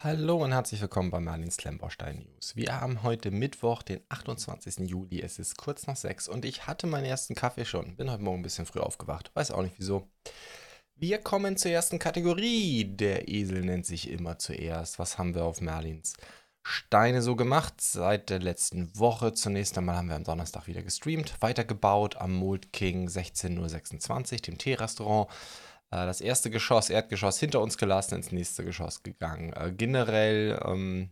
Hallo 0.00 0.44
und 0.44 0.52
herzlich 0.52 0.80
willkommen 0.80 1.10
bei 1.10 1.18
Merlins 1.18 1.56
Klemmbaustein 1.56 2.18
News. 2.18 2.54
Wir 2.54 2.80
haben 2.80 3.02
heute 3.02 3.32
Mittwoch, 3.32 3.82
den 3.82 4.00
28. 4.08 4.88
Juli. 4.88 5.20
Es 5.20 5.40
ist 5.40 5.58
kurz 5.58 5.88
nach 5.88 5.96
sechs 5.96 6.28
und 6.28 6.44
ich 6.44 6.68
hatte 6.68 6.86
meinen 6.86 7.04
ersten 7.04 7.34
Kaffee 7.34 7.64
schon. 7.64 7.96
Bin 7.96 8.08
heute 8.08 8.22
Morgen 8.22 8.38
ein 8.38 8.42
bisschen 8.44 8.64
früh 8.64 8.78
aufgewacht. 8.78 9.32
Weiß 9.34 9.50
auch 9.50 9.62
nicht 9.62 9.74
wieso. 9.76 10.08
Wir 10.94 11.18
kommen 11.18 11.56
zur 11.56 11.72
ersten 11.72 11.98
Kategorie. 11.98 12.84
Der 12.84 13.26
Esel 13.26 13.62
nennt 13.62 13.86
sich 13.86 14.08
immer 14.08 14.38
zuerst. 14.38 15.00
Was 15.00 15.18
haben 15.18 15.34
wir 15.34 15.44
auf 15.44 15.60
Merlins 15.60 16.14
Steine 16.62 17.20
so 17.20 17.34
gemacht 17.34 17.80
seit 17.80 18.30
der 18.30 18.38
letzten 18.38 18.96
Woche? 18.96 19.32
Zunächst 19.32 19.76
einmal 19.76 19.96
haben 19.96 20.10
wir 20.10 20.14
am 20.14 20.22
Donnerstag 20.22 20.68
wieder 20.68 20.82
gestreamt, 20.82 21.34
weitergebaut 21.40 22.18
am 22.18 22.34
Mold 22.34 22.72
King 22.72 23.08
16.026, 23.08 24.42
dem 24.42 24.58
Teerestaurant. 24.58 25.28
Äh, 25.28 25.67
das 25.90 26.20
erste 26.20 26.50
Geschoss, 26.50 26.90
Erdgeschoss 26.90 27.38
hinter 27.38 27.60
uns 27.60 27.78
gelassen, 27.78 28.16
ins 28.16 28.32
nächste 28.32 28.64
Geschoss 28.64 29.02
gegangen. 29.02 29.52
Äh, 29.54 29.72
generell 29.72 30.60
ähm, 30.64 31.10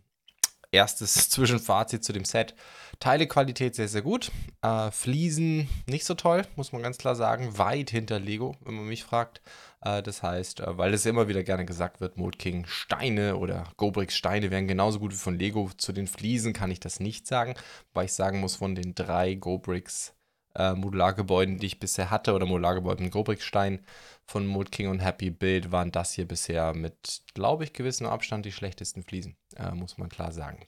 erstes 0.71 1.13
Zwischenfazit 1.29 2.03
zu 2.03 2.13
dem 2.13 2.25
Set. 2.25 2.55
Teilequalität 2.99 3.75
sehr, 3.75 3.87
sehr 3.87 4.01
gut. 4.01 4.31
Äh, 4.61 4.91
Fliesen 4.91 5.67
nicht 5.85 6.05
so 6.05 6.13
toll, 6.13 6.43
muss 6.55 6.71
man 6.71 6.81
ganz 6.81 6.97
klar 6.97 7.15
sagen. 7.15 7.57
Weit 7.57 7.89
hinter 7.89 8.19
Lego, 8.19 8.55
wenn 8.63 8.75
man 8.75 8.87
mich 8.87 9.03
fragt. 9.03 9.41
Äh, 9.81 10.03
das 10.03 10.23
heißt, 10.23 10.61
äh, 10.61 10.77
weil 10.77 10.93
es 10.93 11.05
immer 11.05 11.27
wieder 11.27 11.43
gerne 11.43 11.65
gesagt 11.65 12.01
wird, 12.01 12.17
Mold 12.17 12.39
King 12.39 12.65
Steine 12.67 13.37
oder 13.37 13.65
Gobrix 13.77 14.15
Steine 14.15 14.51
wären 14.51 14.67
genauso 14.67 14.99
gut 14.99 15.11
wie 15.11 15.17
von 15.17 15.37
Lego. 15.37 15.69
Zu 15.77 15.91
den 15.91 16.07
Fliesen 16.07 16.53
kann 16.53 16.71
ich 16.71 16.79
das 16.79 16.99
nicht 16.99 17.27
sagen, 17.27 17.55
weil 17.93 18.05
ich 18.05 18.13
sagen 18.13 18.39
muss, 18.39 18.55
von 18.55 18.75
den 18.75 18.95
drei 18.95 19.35
Gobrix 19.35 20.13
äh, 20.57 20.73
Modulargebäuden, 20.73 21.59
die 21.59 21.67
ich 21.67 21.79
bisher 21.79 22.09
hatte, 22.09 22.33
oder 22.33 22.45
Modulargebäuden 22.45 23.05
mit 23.05 23.13
Gobrix-Stein 23.13 23.85
von 24.25 24.45
Mold 24.45 24.71
King 24.71 24.89
und 24.89 24.99
Happy 24.99 25.29
Build, 25.29 25.71
waren 25.71 25.91
das 25.91 26.13
hier 26.13 26.27
bisher 26.27 26.73
mit, 26.73 27.21
glaube 27.33 27.63
ich, 27.63 27.73
gewissem 27.73 28.07
Abstand 28.07 28.45
die 28.45 28.51
schlechtesten 28.51 29.03
Fliesen, 29.03 29.37
äh, 29.55 29.71
muss 29.71 29.97
man 29.97 30.09
klar 30.09 30.31
sagen. 30.31 30.67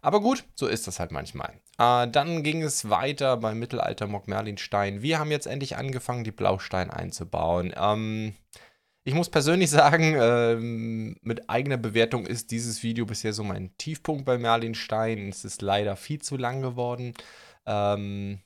Aber 0.00 0.20
gut, 0.20 0.44
so 0.54 0.66
ist 0.66 0.86
das 0.86 1.00
halt 1.00 1.10
manchmal. 1.10 1.60
Äh, 1.78 2.08
dann 2.08 2.42
ging 2.42 2.62
es 2.62 2.88
weiter 2.88 3.36
beim 3.36 3.58
Mittelalter 3.58 4.06
Mock 4.06 4.28
Merlin-Stein. 4.28 5.02
Wir 5.02 5.18
haben 5.18 5.30
jetzt 5.30 5.46
endlich 5.46 5.76
angefangen, 5.76 6.24
die 6.24 6.32
Blausteine 6.32 6.94
einzubauen. 6.94 7.72
Ähm, 7.76 8.34
ich 9.04 9.14
muss 9.14 9.30
persönlich 9.30 9.70
sagen, 9.70 10.16
ähm, 10.20 11.16
mit 11.22 11.50
eigener 11.50 11.78
Bewertung 11.78 12.26
ist 12.26 12.50
dieses 12.50 12.82
Video 12.82 13.06
bisher 13.06 13.32
so 13.32 13.42
mein 13.42 13.76
Tiefpunkt 13.78 14.24
bei 14.24 14.38
Merlin 14.38 14.74
Stein. 14.74 15.28
Es 15.28 15.44
ist 15.44 15.62
leider 15.62 15.96
viel 15.96 16.20
zu 16.20 16.36
lang 16.36 16.62
geworden. 16.62 17.14
Ähm, 17.66 18.40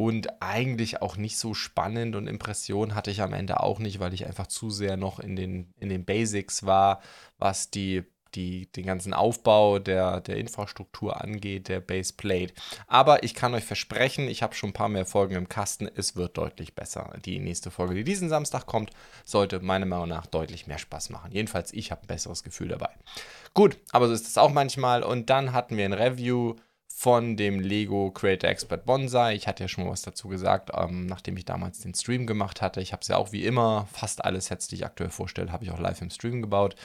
und 0.00 0.40
eigentlich 0.40 1.02
auch 1.02 1.18
nicht 1.18 1.36
so 1.36 1.52
spannend 1.52 2.16
und 2.16 2.26
Impressionen 2.26 2.94
hatte 2.94 3.10
ich 3.10 3.20
am 3.20 3.34
Ende 3.34 3.60
auch 3.60 3.78
nicht, 3.78 4.00
weil 4.00 4.14
ich 4.14 4.24
einfach 4.24 4.46
zu 4.46 4.70
sehr 4.70 4.96
noch 4.96 5.20
in 5.20 5.36
den, 5.36 5.74
in 5.78 5.90
den 5.90 6.06
Basics 6.06 6.64
war, 6.64 7.02
was 7.36 7.70
die, 7.70 8.04
die, 8.34 8.72
den 8.72 8.86
ganzen 8.86 9.12
Aufbau 9.12 9.78
der, 9.78 10.22
der 10.22 10.38
Infrastruktur 10.38 11.20
angeht, 11.22 11.68
der 11.68 11.80
Baseplate. 11.80 12.54
Aber 12.86 13.24
ich 13.24 13.34
kann 13.34 13.52
euch 13.52 13.64
versprechen, 13.64 14.26
ich 14.26 14.42
habe 14.42 14.54
schon 14.54 14.70
ein 14.70 14.72
paar 14.72 14.88
mehr 14.88 15.04
Folgen 15.04 15.34
im 15.34 15.50
Kasten, 15.50 15.86
es 15.94 16.16
wird 16.16 16.38
deutlich 16.38 16.74
besser. 16.74 17.12
Die 17.26 17.38
nächste 17.38 17.70
Folge, 17.70 17.92
die 17.92 18.02
diesen 18.02 18.30
Samstag 18.30 18.64
kommt, 18.64 18.92
sollte 19.26 19.60
meiner 19.60 19.84
Meinung 19.84 20.08
nach 20.08 20.24
deutlich 20.24 20.66
mehr 20.66 20.78
Spaß 20.78 21.10
machen. 21.10 21.30
Jedenfalls, 21.30 21.74
ich 21.74 21.90
habe 21.90 22.04
ein 22.04 22.06
besseres 22.06 22.42
Gefühl 22.42 22.68
dabei. 22.68 22.88
Gut, 23.52 23.76
aber 23.92 24.08
so 24.08 24.14
ist 24.14 24.26
es 24.26 24.38
auch 24.38 24.50
manchmal. 24.50 25.02
Und 25.02 25.28
dann 25.28 25.52
hatten 25.52 25.76
wir 25.76 25.84
ein 25.84 25.92
Review 25.92 26.54
von 27.00 27.34
dem 27.34 27.60
Lego 27.60 28.10
Creator 28.10 28.50
Expert 28.50 28.84
Bonsai. 28.84 29.34
Ich 29.34 29.48
hatte 29.48 29.64
ja 29.64 29.68
schon 29.68 29.84
mal 29.84 29.90
was 29.90 30.02
dazu 30.02 30.28
gesagt, 30.28 30.68
ähm, 30.74 31.06
nachdem 31.06 31.34
ich 31.38 31.46
damals 31.46 31.78
den 31.78 31.94
Stream 31.94 32.26
gemacht 32.26 32.60
hatte. 32.60 32.82
Ich 32.82 32.92
habe 32.92 33.00
es 33.00 33.08
ja 33.08 33.16
auch 33.16 33.32
wie 33.32 33.46
immer, 33.46 33.88
fast 33.90 34.22
alle 34.22 34.38
Sets, 34.38 34.68
die 34.68 34.74
ich 34.74 34.84
aktuell 34.84 35.08
vorstelle, 35.08 35.50
habe 35.50 35.64
ich 35.64 35.70
auch 35.70 35.78
live 35.78 36.02
im 36.02 36.10
Stream 36.10 36.42
gebaut. 36.42 36.76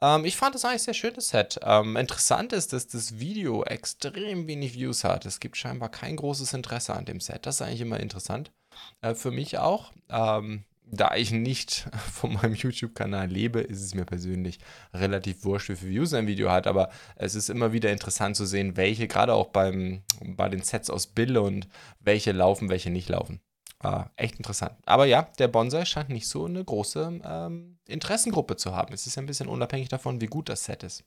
Ähm, 0.00 0.24
ich 0.24 0.38
fand 0.38 0.54
das 0.54 0.64
eigentlich 0.64 0.84
sehr 0.84 0.94
schönes 0.94 1.28
Set. 1.28 1.60
Ähm, 1.62 1.96
interessant 1.96 2.54
ist, 2.54 2.72
dass 2.72 2.86
das 2.86 3.18
Video 3.18 3.62
extrem 3.62 4.46
wenig 4.46 4.72
Views 4.72 5.04
hat. 5.04 5.26
Es 5.26 5.38
gibt 5.38 5.58
scheinbar 5.58 5.90
kein 5.90 6.16
großes 6.16 6.54
Interesse 6.54 6.94
an 6.94 7.04
dem 7.04 7.20
Set. 7.20 7.44
Das 7.44 7.56
ist 7.56 7.60
eigentlich 7.60 7.82
immer 7.82 8.00
interessant. 8.00 8.52
Äh, 9.02 9.14
für 9.14 9.32
mich 9.32 9.58
auch. 9.58 9.92
Ähm, 10.08 10.64
da 10.84 11.14
ich 11.16 11.30
nicht 11.30 11.88
von 12.12 12.34
meinem 12.34 12.54
YouTube-Kanal 12.54 13.28
lebe, 13.28 13.60
ist 13.60 13.82
es 13.82 13.94
mir 13.94 14.04
persönlich 14.04 14.58
relativ 14.92 15.44
wurscht, 15.44 15.68
wie 15.70 15.76
viele 15.76 15.92
Views 15.92 16.14
ein 16.14 16.26
Video 16.26 16.50
hat. 16.50 16.66
Aber 16.66 16.90
es 17.16 17.34
ist 17.34 17.50
immer 17.50 17.72
wieder 17.72 17.90
interessant 17.90 18.36
zu 18.36 18.46
sehen, 18.46 18.76
welche, 18.76 19.08
gerade 19.08 19.34
auch 19.34 19.48
beim, 19.48 20.02
bei 20.24 20.48
den 20.48 20.62
Sets 20.62 20.90
aus 20.90 21.06
Bill 21.06 21.38
und 21.38 21.68
welche 22.00 22.32
laufen, 22.32 22.68
welche 22.68 22.90
nicht 22.90 23.08
laufen. 23.08 23.40
Äh, 23.82 24.04
echt 24.16 24.36
interessant. 24.36 24.76
Aber 24.86 25.06
ja, 25.06 25.22
der 25.38 25.48
Bonsai 25.48 25.84
scheint 25.84 26.08
nicht 26.08 26.28
so 26.28 26.44
eine 26.44 26.64
große 26.64 27.20
ähm, 27.24 27.78
Interessengruppe 27.88 28.56
zu 28.56 28.76
haben. 28.76 28.94
Es 28.94 29.06
ist 29.06 29.18
ein 29.18 29.26
bisschen 29.26 29.48
unabhängig 29.48 29.88
davon, 29.88 30.20
wie 30.20 30.26
gut 30.26 30.48
das 30.48 30.64
Set 30.64 30.82
ist. 30.82 31.04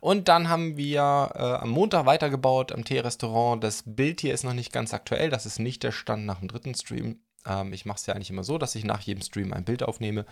Und 0.00 0.28
dann 0.28 0.48
haben 0.48 0.76
wir 0.76 1.30
äh, 1.34 1.62
am 1.62 1.70
Montag 1.70 2.06
weitergebaut 2.06 2.72
am 2.72 2.84
Tee-Restaurant. 2.84 3.62
Das 3.62 3.84
Bild 3.86 4.20
hier 4.20 4.34
ist 4.34 4.42
noch 4.42 4.52
nicht 4.52 4.72
ganz 4.72 4.92
aktuell. 4.92 5.30
Das 5.30 5.46
ist 5.46 5.58
nicht 5.58 5.84
der 5.84 5.92
Stand 5.92 6.26
nach 6.26 6.40
dem 6.40 6.48
dritten 6.48 6.74
Stream. 6.74 7.20
Ähm, 7.46 7.72
ich 7.72 7.84
mache 7.84 7.96
es 7.96 8.06
ja 8.06 8.14
eigentlich 8.14 8.30
immer 8.30 8.44
so, 8.44 8.58
dass 8.58 8.74
ich 8.74 8.84
nach 8.84 9.00
jedem 9.00 9.22
Stream 9.22 9.52
ein 9.52 9.64
Bild 9.64 9.82
aufnehme, 9.82 10.24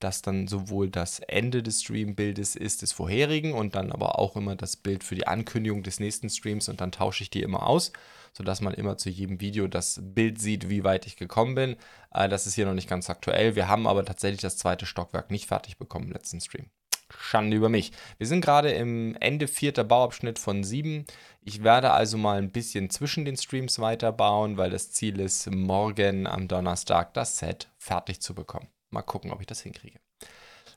das 0.00 0.22
dann 0.22 0.48
sowohl 0.48 0.90
das 0.90 1.20
Ende 1.20 1.62
des 1.62 1.82
Streambildes 1.82 2.56
ist 2.56 2.82
des 2.82 2.92
vorherigen 2.92 3.52
und 3.52 3.74
dann 3.74 3.92
aber 3.92 4.18
auch 4.18 4.36
immer 4.36 4.56
das 4.56 4.76
Bild 4.76 5.04
für 5.04 5.14
die 5.14 5.26
Ankündigung 5.26 5.82
des 5.82 6.00
nächsten 6.00 6.30
Streams 6.30 6.68
und 6.68 6.80
dann 6.80 6.92
tausche 6.92 7.22
ich 7.22 7.30
die 7.30 7.42
immer 7.42 7.66
aus, 7.66 7.92
sodass 8.32 8.60
man 8.60 8.74
immer 8.74 8.96
zu 8.96 9.10
jedem 9.10 9.40
Video 9.40 9.68
das 9.68 10.00
Bild 10.02 10.40
sieht, 10.40 10.68
wie 10.68 10.84
weit 10.84 11.06
ich 11.06 11.16
gekommen 11.16 11.54
bin. 11.54 11.76
Äh, 12.12 12.28
das 12.28 12.46
ist 12.46 12.54
hier 12.54 12.66
noch 12.66 12.74
nicht 12.74 12.88
ganz 12.88 13.10
aktuell. 13.10 13.56
Wir 13.56 13.68
haben 13.68 13.86
aber 13.86 14.04
tatsächlich 14.04 14.40
das 14.40 14.56
zweite 14.56 14.86
Stockwerk 14.86 15.30
nicht 15.30 15.46
fertig 15.46 15.78
bekommen 15.78 16.06
im 16.06 16.12
letzten 16.12 16.40
Stream. 16.40 16.70
Schande 17.10 17.56
über 17.56 17.68
mich. 17.68 17.92
Wir 18.18 18.26
sind 18.26 18.44
gerade 18.44 18.72
im 18.72 19.16
Ende 19.20 19.48
vierter 19.48 19.84
Bauabschnitt 19.84 20.38
von 20.38 20.64
sieben. 20.64 21.04
Ich 21.42 21.62
werde 21.62 21.92
also 21.92 22.18
mal 22.18 22.38
ein 22.38 22.50
bisschen 22.50 22.90
zwischen 22.90 23.24
den 23.24 23.36
Streams 23.36 23.78
weiterbauen, 23.78 24.56
weil 24.56 24.70
das 24.70 24.90
Ziel 24.90 25.20
ist, 25.20 25.50
morgen 25.50 26.26
am 26.26 26.48
Donnerstag 26.48 27.14
das 27.14 27.38
Set 27.38 27.68
fertig 27.76 28.20
zu 28.20 28.34
bekommen. 28.34 28.68
Mal 28.90 29.02
gucken, 29.02 29.30
ob 29.30 29.40
ich 29.40 29.46
das 29.46 29.60
hinkriege. 29.60 29.98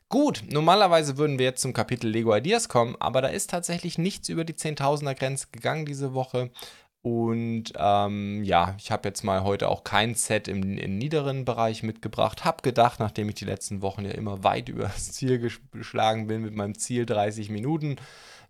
Gut, 0.10 0.44
normalerweise 0.50 1.18
würden 1.18 1.38
wir 1.38 1.46
jetzt 1.46 1.62
zum 1.62 1.74
Kapitel 1.74 2.10
Lego 2.10 2.34
Ideas 2.34 2.70
kommen, 2.70 2.96
aber 2.98 3.22
da 3.22 3.28
ist 3.28 3.50
tatsächlich 3.50 3.98
nichts 3.98 4.30
über 4.30 4.46
die 4.46 4.54
10.000er 4.54 5.16
Grenze 5.16 5.48
gegangen 5.52 5.86
diese 5.86 6.14
Woche. 6.14 6.50
Und 7.04 7.72
ähm, 7.78 8.44
ja, 8.44 8.76
ich 8.78 8.92
habe 8.92 9.08
jetzt 9.08 9.24
mal 9.24 9.44
heute 9.44 9.70
auch 9.70 9.84
kein 9.84 10.16
Set 10.16 10.48
im, 10.48 10.78
im 10.78 10.98
niederen 10.98 11.46
Bereich 11.46 11.84
mitgebracht. 11.84 12.44
Hab 12.44 12.64
gedacht, 12.64 13.00
nachdem 13.00 13.30
ich 13.30 13.36
die 13.36 13.46
letzten 13.46 13.82
Wochen 13.82 14.04
ja 14.04 14.12
immer 14.12 14.44
weit 14.44 14.70
über 14.70 14.84
das 14.84 15.12
Ziel 15.14 15.40
geschlagen 15.72 16.28
bin 16.28 16.42
mit 16.42 16.54
meinem 16.54 16.78
Ziel 16.78 17.06
30 17.06 17.50
Minuten, 17.50 17.98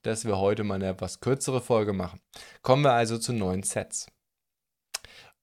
dass 0.01 0.25
wir 0.25 0.37
heute 0.37 0.63
mal 0.63 0.75
eine 0.75 0.89
etwas 0.89 1.19
kürzere 1.19 1.61
Folge 1.61 1.93
machen. 1.93 2.19
Kommen 2.61 2.83
wir 2.83 2.93
also 2.93 3.17
zu 3.17 3.33
neuen 3.33 3.63
Sets. 3.63 4.07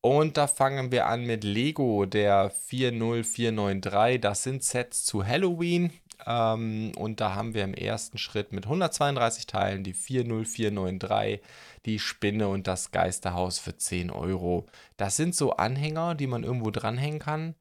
Und 0.00 0.37
da 0.37 0.48
fangen 0.48 0.93
wir 0.93 1.06
an 1.06 1.25
mit 1.25 1.44
Lego, 1.44 2.04
der 2.04 2.50
40493. 2.50 4.20
Das 4.20 4.43
sind 4.43 4.62
Sets 4.62 5.04
zu 5.04 5.26
Halloween. 5.26 5.93
Ähm, 6.26 6.92
und 6.96 7.20
da 7.20 7.34
haben 7.34 7.54
wir 7.54 7.64
im 7.64 7.74
ersten 7.74 8.18
Schritt 8.18 8.52
mit 8.52 8.64
132 8.64 9.46
Teilen 9.46 9.84
die 9.84 9.92
40493 9.92 11.40
die 11.84 11.98
Spinne 11.98 12.48
und 12.48 12.66
das 12.66 12.90
Geisterhaus 12.92 13.58
für 13.58 13.76
10 13.76 14.10
Euro. 14.10 14.66
Das 14.96 15.16
sind 15.16 15.34
so 15.34 15.52
Anhänger, 15.52 16.14
die 16.14 16.26
man 16.26 16.44
irgendwo 16.44 16.70
dranhängen 16.70 17.20
kann. 17.20 17.54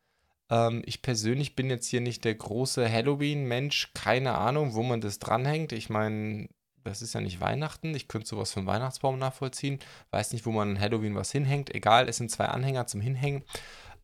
Ähm, 0.50 0.82
ich 0.86 1.02
persönlich 1.02 1.56
bin 1.56 1.70
jetzt 1.70 1.88
hier 1.88 2.02
nicht 2.02 2.24
der 2.26 2.36
große 2.36 2.90
Halloween-Mensch. 2.90 3.92
Keine 3.94 4.36
Ahnung, 4.36 4.74
wo 4.74 4.84
man 4.84 5.02
das 5.02 5.20
dranhängt. 5.20 5.72
Ich 5.74 5.90
meine, 5.90 6.48
das 6.84 7.02
ist 7.02 7.14
ja 7.14 7.22
nicht 7.22 7.42
Weihnachten. 7.42 7.96
Ich 7.96 8.08
könnte 8.08 8.28
sowas 8.28 8.54
vom 8.54 8.66
Weihnachtsbaum 8.66 9.18
nachvollziehen. 9.20 9.80
Weiß 10.12 10.34
nicht, 10.34 10.46
wo 10.46 10.52
man 10.52 10.72
an 10.72 10.80
Halloween 10.80 11.16
was 11.16 11.32
hinhängt. 11.32 11.74
Egal, 11.74 12.08
es 12.08 12.18
sind 12.18 12.32
zwei 12.32 12.46
Anhänger 12.46 12.88
zum 12.88 13.02
Hinhängen 13.02 13.44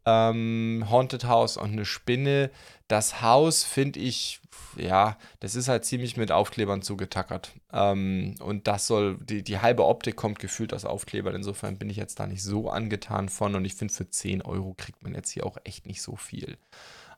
ähm, 0.10 0.86
Haunted 0.90 1.26
House 1.26 1.58
und 1.58 1.72
eine 1.72 1.86
Spinne. 1.86 2.50
Das 2.88 3.22
Haus 3.22 3.64
finde 3.64 4.00
ich, 4.00 4.40
ja, 4.76 5.18
das 5.40 5.56
ist 5.56 5.68
halt 5.68 5.86
ziemlich 5.86 6.18
mit 6.18 6.32
Aufklebern 6.32 6.82
zugetackert. 6.82 7.52
Ähm, 7.72 8.36
und 8.40 8.68
das 8.68 8.88
soll, 8.88 9.18
die, 9.18 9.44
die 9.44 9.60
halbe 9.60 9.86
Optik 9.86 10.16
kommt 10.16 10.40
gefühlt 10.40 10.74
aus 10.74 10.86
Aufklebern. 10.86 11.36
Insofern 11.36 11.78
bin 11.78 11.90
ich 11.90 11.98
jetzt 11.98 12.20
da 12.20 12.28
nicht 12.28 12.44
so 12.44 12.70
angetan 12.70 13.30
von. 13.30 13.56
Und 13.56 13.66
ich 13.66 13.76
finde, 13.76 13.94
für 13.94 14.10
10 14.10 14.42
Euro 14.42 14.74
kriegt 14.78 15.04
man 15.04 15.14
jetzt 15.14 15.32
hier 15.32 15.46
auch 15.46 15.58
echt 15.64 15.86
nicht 15.86 16.02
so 16.02 16.16
viel. 16.16 16.58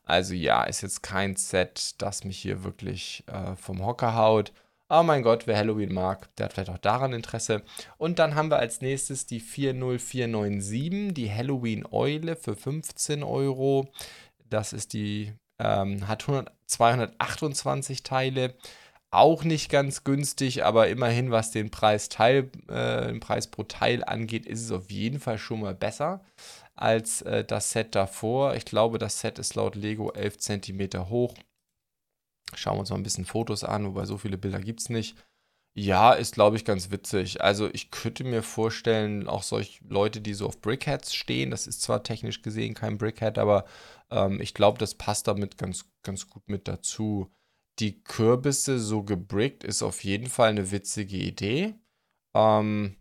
Also 0.04 0.34
ja, 0.34 0.64
ist 0.64 0.82
jetzt 0.82 1.02
kein 1.02 1.36
Set, 1.36 1.94
das 1.98 2.24
mich 2.24 2.38
hier 2.38 2.64
wirklich 2.64 3.24
äh, 3.28 3.56
vom 3.56 3.84
Hocker 3.84 4.14
haut. 4.14 4.52
Oh 4.94 5.02
mein 5.02 5.22
Gott, 5.22 5.46
wer 5.46 5.56
Halloween 5.56 5.94
mag, 5.94 6.28
der 6.36 6.44
hat 6.44 6.52
vielleicht 6.52 6.68
auch 6.68 6.76
daran 6.76 7.14
Interesse. 7.14 7.62
Und 7.96 8.18
dann 8.18 8.34
haben 8.34 8.50
wir 8.50 8.58
als 8.58 8.82
nächstes 8.82 9.24
die 9.24 9.40
40497, 9.40 11.14
die 11.14 11.32
Halloween 11.32 11.86
Eule 11.90 12.36
für 12.36 12.54
15 12.54 13.22
Euro. 13.22 13.90
Das 14.50 14.74
ist 14.74 14.92
die, 14.92 15.32
ähm, 15.58 16.06
hat 16.08 16.28
100, 16.28 16.52
228 16.66 18.02
Teile. 18.02 18.54
Auch 19.10 19.44
nicht 19.44 19.70
ganz 19.70 20.04
günstig, 20.04 20.62
aber 20.62 20.88
immerhin, 20.88 21.30
was 21.30 21.52
den 21.52 21.70
Preis, 21.70 22.10
Teil, 22.10 22.50
äh, 22.68 23.06
den 23.06 23.20
Preis 23.20 23.46
pro 23.46 23.62
Teil 23.62 24.04
angeht, 24.04 24.44
ist 24.44 24.60
es 24.60 24.72
auf 24.72 24.90
jeden 24.90 25.20
Fall 25.20 25.38
schon 25.38 25.60
mal 25.60 25.74
besser 25.74 26.22
als 26.74 27.22
äh, 27.22 27.46
das 27.46 27.70
Set 27.70 27.94
davor. 27.94 28.56
Ich 28.56 28.66
glaube, 28.66 28.98
das 28.98 29.20
Set 29.20 29.38
ist 29.38 29.54
laut 29.54 29.74
Lego 29.74 30.10
11 30.10 30.36
cm 30.36 31.08
hoch 31.08 31.32
Schauen 32.54 32.76
wir 32.76 32.80
uns 32.80 32.90
mal 32.90 32.96
ein 32.96 33.02
bisschen 33.02 33.24
Fotos 33.24 33.64
an, 33.64 33.86
wobei 33.86 34.04
so 34.04 34.18
viele 34.18 34.38
Bilder 34.38 34.60
gibt 34.60 34.80
es 34.80 34.88
nicht. 34.88 35.16
Ja, 35.74 36.12
ist, 36.12 36.34
glaube 36.34 36.56
ich, 36.56 36.66
ganz 36.66 36.90
witzig. 36.90 37.40
Also 37.42 37.70
ich 37.72 37.90
könnte 37.90 38.24
mir 38.24 38.42
vorstellen, 38.42 39.26
auch 39.26 39.42
solche 39.42 39.82
Leute, 39.88 40.20
die 40.20 40.34
so 40.34 40.46
auf 40.46 40.60
Brickheads 40.60 41.14
stehen, 41.14 41.50
das 41.50 41.66
ist 41.66 41.80
zwar 41.80 42.02
technisch 42.02 42.42
gesehen 42.42 42.74
kein 42.74 42.98
Brickhead, 42.98 43.38
aber 43.38 43.64
ähm, 44.10 44.38
ich 44.40 44.52
glaube, 44.52 44.78
das 44.78 44.94
passt 44.94 45.28
damit 45.28 45.56
ganz, 45.56 45.86
ganz 46.02 46.28
gut 46.28 46.46
mit 46.48 46.68
dazu. 46.68 47.32
Die 47.78 48.02
Kürbisse 48.04 48.78
so 48.78 49.02
gebrickt 49.02 49.64
ist 49.64 49.82
auf 49.82 50.04
jeden 50.04 50.28
Fall 50.28 50.50
eine 50.50 50.70
witzige 50.70 51.16
Idee. 51.16 51.74
Ähm, 52.34 52.96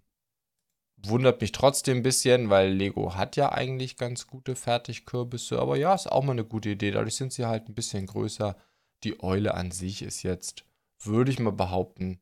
wundert 1.05 1.41
mich 1.41 1.51
trotzdem 1.51 1.97
ein 1.97 2.03
bisschen, 2.03 2.49
weil 2.49 2.71
Lego 2.71 3.15
hat 3.15 3.35
ja 3.35 3.51
eigentlich 3.51 3.97
ganz 3.97 4.27
gute 4.27 4.55
Fertigkürbisse. 4.55 5.59
Aber 5.59 5.77
ja, 5.77 5.93
ist 5.93 6.11
auch 6.11 6.23
mal 6.23 6.33
eine 6.33 6.45
gute 6.45 6.69
Idee. 6.69 6.91
Dadurch 6.91 7.15
sind 7.15 7.33
sie 7.33 7.45
halt 7.45 7.67
ein 7.67 7.75
bisschen 7.75 8.05
größer. 8.05 8.55
Die 9.03 9.21
Eule 9.23 9.53
an 9.53 9.71
sich 9.71 10.01
ist 10.01 10.23
jetzt, 10.23 10.65
würde 10.99 11.31
ich 11.31 11.39
mal 11.39 11.51
behaupten, 11.51 12.19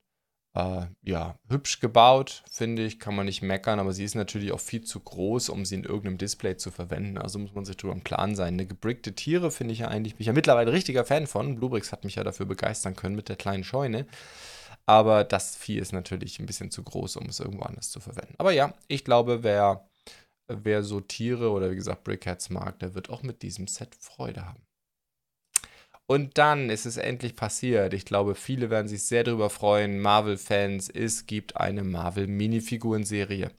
äh, 0.56 0.88
ja, 1.04 1.38
hübsch 1.48 1.80
gebaut, 1.80 2.44
finde 2.50 2.84
ich, 2.84 3.00
kann 3.00 3.16
man 3.16 3.26
nicht 3.26 3.42
meckern, 3.42 3.80
aber 3.80 3.94
sie 3.94 4.04
ist 4.04 4.16
natürlich 4.16 4.52
auch 4.52 4.60
viel 4.60 4.84
zu 4.84 5.00
groß, 5.00 5.50
um 5.50 5.66
sie 5.66 5.76
in 5.76 5.84
irgendeinem 5.84 6.18
Display 6.18 6.58
zu 6.58 6.72
verwenden. 6.72 7.18
Also 7.18 7.40
muss 7.40 7.54
man 7.54 7.66
sich 7.66 7.78
darüber 7.78 7.94
im 7.94 8.04
Klaren 8.04 8.36
sein. 8.36 8.54
Eine 8.54 8.66
gebrickte 8.66 9.14
Tiere 9.14 9.52
finde 9.52 9.74
ich 9.74 9.80
ja 9.80 9.88
eigentlich, 9.90 10.16
bin 10.16 10.22
ich 10.22 10.28
ja 10.28 10.34
mittlerweile 10.34 10.72
richtiger 10.72 11.06
Fan 11.06 11.28
von. 11.28 11.56
Bluebricks 11.56 11.92
hat 11.92 12.04
mich 12.04 12.16
ja 12.16 12.24
dafür 12.24 12.46
begeistern 12.46 12.96
können 12.96 13.16
mit 13.16 13.30
der 13.30 13.36
kleinen 13.36 13.64
Scheune. 13.64 14.08
Aber 14.86 15.24
das 15.24 15.56
Vieh 15.56 15.78
ist 15.78 15.94
natürlich 15.94 16.40
ein 16.40 16.48
bisschen 16.48 16.72
zu 16.72 16.84
groß, 16.84 17.18
um 17.18 17.28
es 17.28 17.40
irgendwo 17.40 17.64
anders 17.64 17.92
zu 17.92 18.00
verwenden. 18.00 18.34
Aber 18.40 18.52
ja, 18.52 18.74
ich 18.88 19.06
glaube, 19.06 19.44
wer, 19.44 19.88
wer 20.48 20.82
so 20.82 21.00
Tiere 21.00 21.52
oder 21.52 21.70
wie 21.70 21.76
gesagt 21.76 22.04
Brickheads 22.04 22.50
mag, 22.50 22.80
der 22.80 22.96
wird 22.96 23.12
auch 23.12 23.22
mit 23.22 23.44
diesem 23.44 23.68
Set 23.68 23.96
Freude 24.00 24.48
haben. 24.48 24.64
Und 26.10 26.40
dann 26.40 26.72
ist 26.72 26.88
es 26.88 26.98
endlich 26.98 27.36
passiert. 27.36 27.94
Ich 27.94 28.04
glaube, 28.04 28.34
viele 28.34 28.72
werden 28.72 28.88
sich 28.88 29.04
sehr 29.04 29.24
darüber 29.24 29.52
freuen. 29.52 30.00
Marvel-Fans, 30.00 30.90
es 30.90 31.28
gibt 31.28 31.56
eine 31.56 31.84
Marvel-Minifiguren-Serie. 31.84 33.52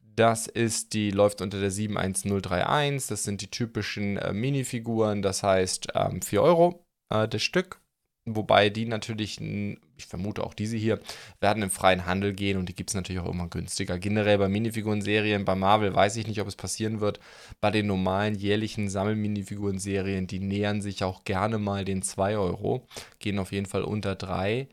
Das 0.00 0.46
ist, 0.46 0.94
die 0.94 1.10
läuft 1.10 1.42
unter 1.42 1.60
der 1.60 1.70
71031. 1.70 3.08
Das 3.08 3.24
sind 3.24 3.42
die 3.42 3.50
typischen 3.50 4.16
äh, 4.16 4.32
Minifiguren. 4.32 5.20
Das 5.20 5.42
heißt 5.42 5.88
ähm, 5.94 6.22
4 6.22 6.42
Euro 6.42 6.82
äh, 7.10 7.28
das 7.28 7.42
Stück. 7.42 7.81
Wobei 8.24 8.70
die 8.70 8.86
natürlich, 8.86 9.40
ich 9.40 10.06
vermute 10.06 10.44
auch 10.44 10.54
diese 10.54 10.76
hier, 10.76 11.00
werden 11.40 11.62
im 11.64 11.70
freien 11.70 12.06
Handel 12.06 12.32
gehen 12.32 12.56
und 12.56 12.68
die 12.68 12.74
gibt 12.74 12.90
es 12.90 12.94
natürlich 12.94 13.20
auch 13.20 13.30
immer 13.30 13.48
günstiger. 13.48 13.98
Generell 13.98 14.38
bei 14.38 14.48
Minifiguren-Serien, 14.48 15.44
bei 15.44 15.56
Marvel 15.56 15.92
weiß 15.92 16.14
ich 16.16 16.28
nicht, 16.28 16.40
ob 16.40 16.46
es 16.46 16.54
passieren 16.54 17.00
wird. 17.00 17.18
Bei 17.60 17.72
den 17.72 17.88
normalen 17.88 18.36
jährlichen 18.36 18.88
Sammel-Minifiguren-Serien, 18.88 20.28
die 20.28 20.38
nähern 20.38 20.82
sich 20.82 21.02
auch 21.02 21.24
gerne 21.24 21.58
mal 21.58 21.84
den 21.84 22.02
2 22.02 22.36
Euro, 22.36 22.86
gehen 23.18 23.40
auf 23.40 23.50
jeden 23.50 23.66
Fall 23.66 23.82
unter 23.82 24.14
3 24.14 24.68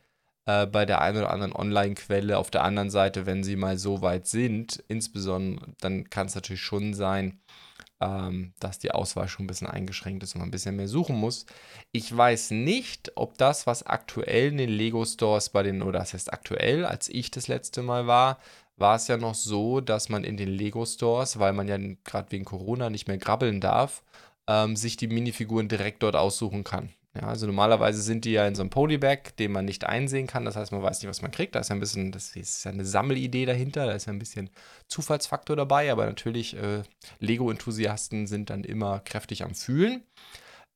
äh, 0.46 0.68
bei 0.68 0.86
der 0.86 1.02
einen 1.02 1.18
oder 1.18 1.32
anderen 1.32 1.54
Online-Quelle. 1.54 2.38
Auf 2.38 2.52
der 2.52 2.64
anderen 2.64 2.92
Seite, 2.92 3.26
wenn 3.26 3.44
sie 3.44 3.56
mal 3.56 3.80
so 3.80 4.04
weit 4.04 4.28
sind, 4.28 4.84
insbesondere, 4.88 5.74
dann 5.80 6.10
kann 6.12 6.28
es 6.28 6.36
natürlich 6.36 6.62
schon 6.62 6.94
sein, 6.94 7.40
ähm, 8.02 8.54
dass 8.60 8.80
die 8.80 8.92
Auswahl 8.92 9.28
schon 9.28 9.46
ein 9.46 9.48
bisschen 9.48 9.68
eingeschränkt 9.68 10.24
ist 10.24 10.36
und 10.36 10.40
man 10.40 10.50
ein 10.50 10.52
bisschen 10.52 10.76
mehr 10.76 10.88
suchen 10.88 11.16
muss. 11.16 11.46
Ich 11.92 12.16
weiß 12.16 12.52
nicht, 12.52 13.12
ob 13.16 13.38
das, 13.38 13.68
was 13.68 13.86
aktuell 13.86 14.50
in 14.50 14.58
den 14.58 14.70
Lego 14.70 15.04
Stores 15.06 15.50
bei 15.50 15.64
den, 15.64 15.82
oder 15.82 16.00
das 16.00 16.14
heißt 16.14 16.32
aktuell, 16.34 16.86
als 16.86 17.10
ich 17.10 17.32
das 17.32 17.48
letzte 17.48 17.82
Mal 17.82 18.08
war, 18.08 18.40
war 18.78 18.96
es 18.96 19.08
ja 19.08 19.18
noch 19.18 19.36
so, 19.36 19.82
dass 19.82 20.10
man 20.10 20.24
in 20.24 20.38
den 20.38 20.50
Lego 20.50 20.86
Stores, 20.86 21.40
weil 21.40 21.54
man 21.54 21.68
ja 21.68 21.78
gerade 22.06 22.32
wegen 22.32 22.46
Corona 22.46 22.90
nicht 22.90 23.08
mehr 23.08 23.18
grabbeln 23.18 23.60
darf, 23.60 24.04
ähm, 24.48 24.76
sich 24.76 24.98
die 24.98 25.08
Minifiguren 25.08 25.68
direkt 25.68 26.04
dort 26.04 26.16
aussuchen 26.16 26.64
kann. 26.64 26.90
Ja, 27.16 27.28
also 27.28 27.48
normalerweise 27.48 28.02
sind 28.04 28.24
die 28.24 28.34
ja 28.34 28.48
in 28.48 28.54
so 28.54 28.62
einem 28.62 28.70
Polybag, 28.70 29.36
den 29.40 29.52
man 29.52 29.66
nicht 29.66 29.84
einsehen 29.84 30.28
kann. 30.28 30.46
Das 30.46 30.56
heißt, 30.56 30.72
man 30.72 30.84
weiß 30.84 31.02
nicht, 31.02 31.10
was 31.10 31.24
man 31.24 31.32
kriegt. 31.32 31.56
Da 31.56 31.60
ist 31.60 31.70
ja 31.70 31.76
ein 31.76 31.80
bisschen, 31.80 32.12
das 32.12 32.36
ist 32.36 32.64
ja 32.64 32.72
eine 32.72 32.86
Sammelidee 32.86 33.46
dahinter, 33.46 33.88
da 33.88 33.94
ist 33.94 34.06
ja 34.06 34.14
ein 34.14 34.20
bisschen 34.20 34.52
Zufallsfaktor 34.88 35.56
dabei, 35.56 35.92
aber 35.92 36.06
natürlich, 36.06 36.56
äh, 36.56 36.84
Lego-Enthusiasten 37.20 38.28
sind 38.28 38.52
dann 38.52 38.64
immer 38.64 39.00
kräftig 39.00 39.44
am 39.44 39.56
Fühlen. 39.56 40.04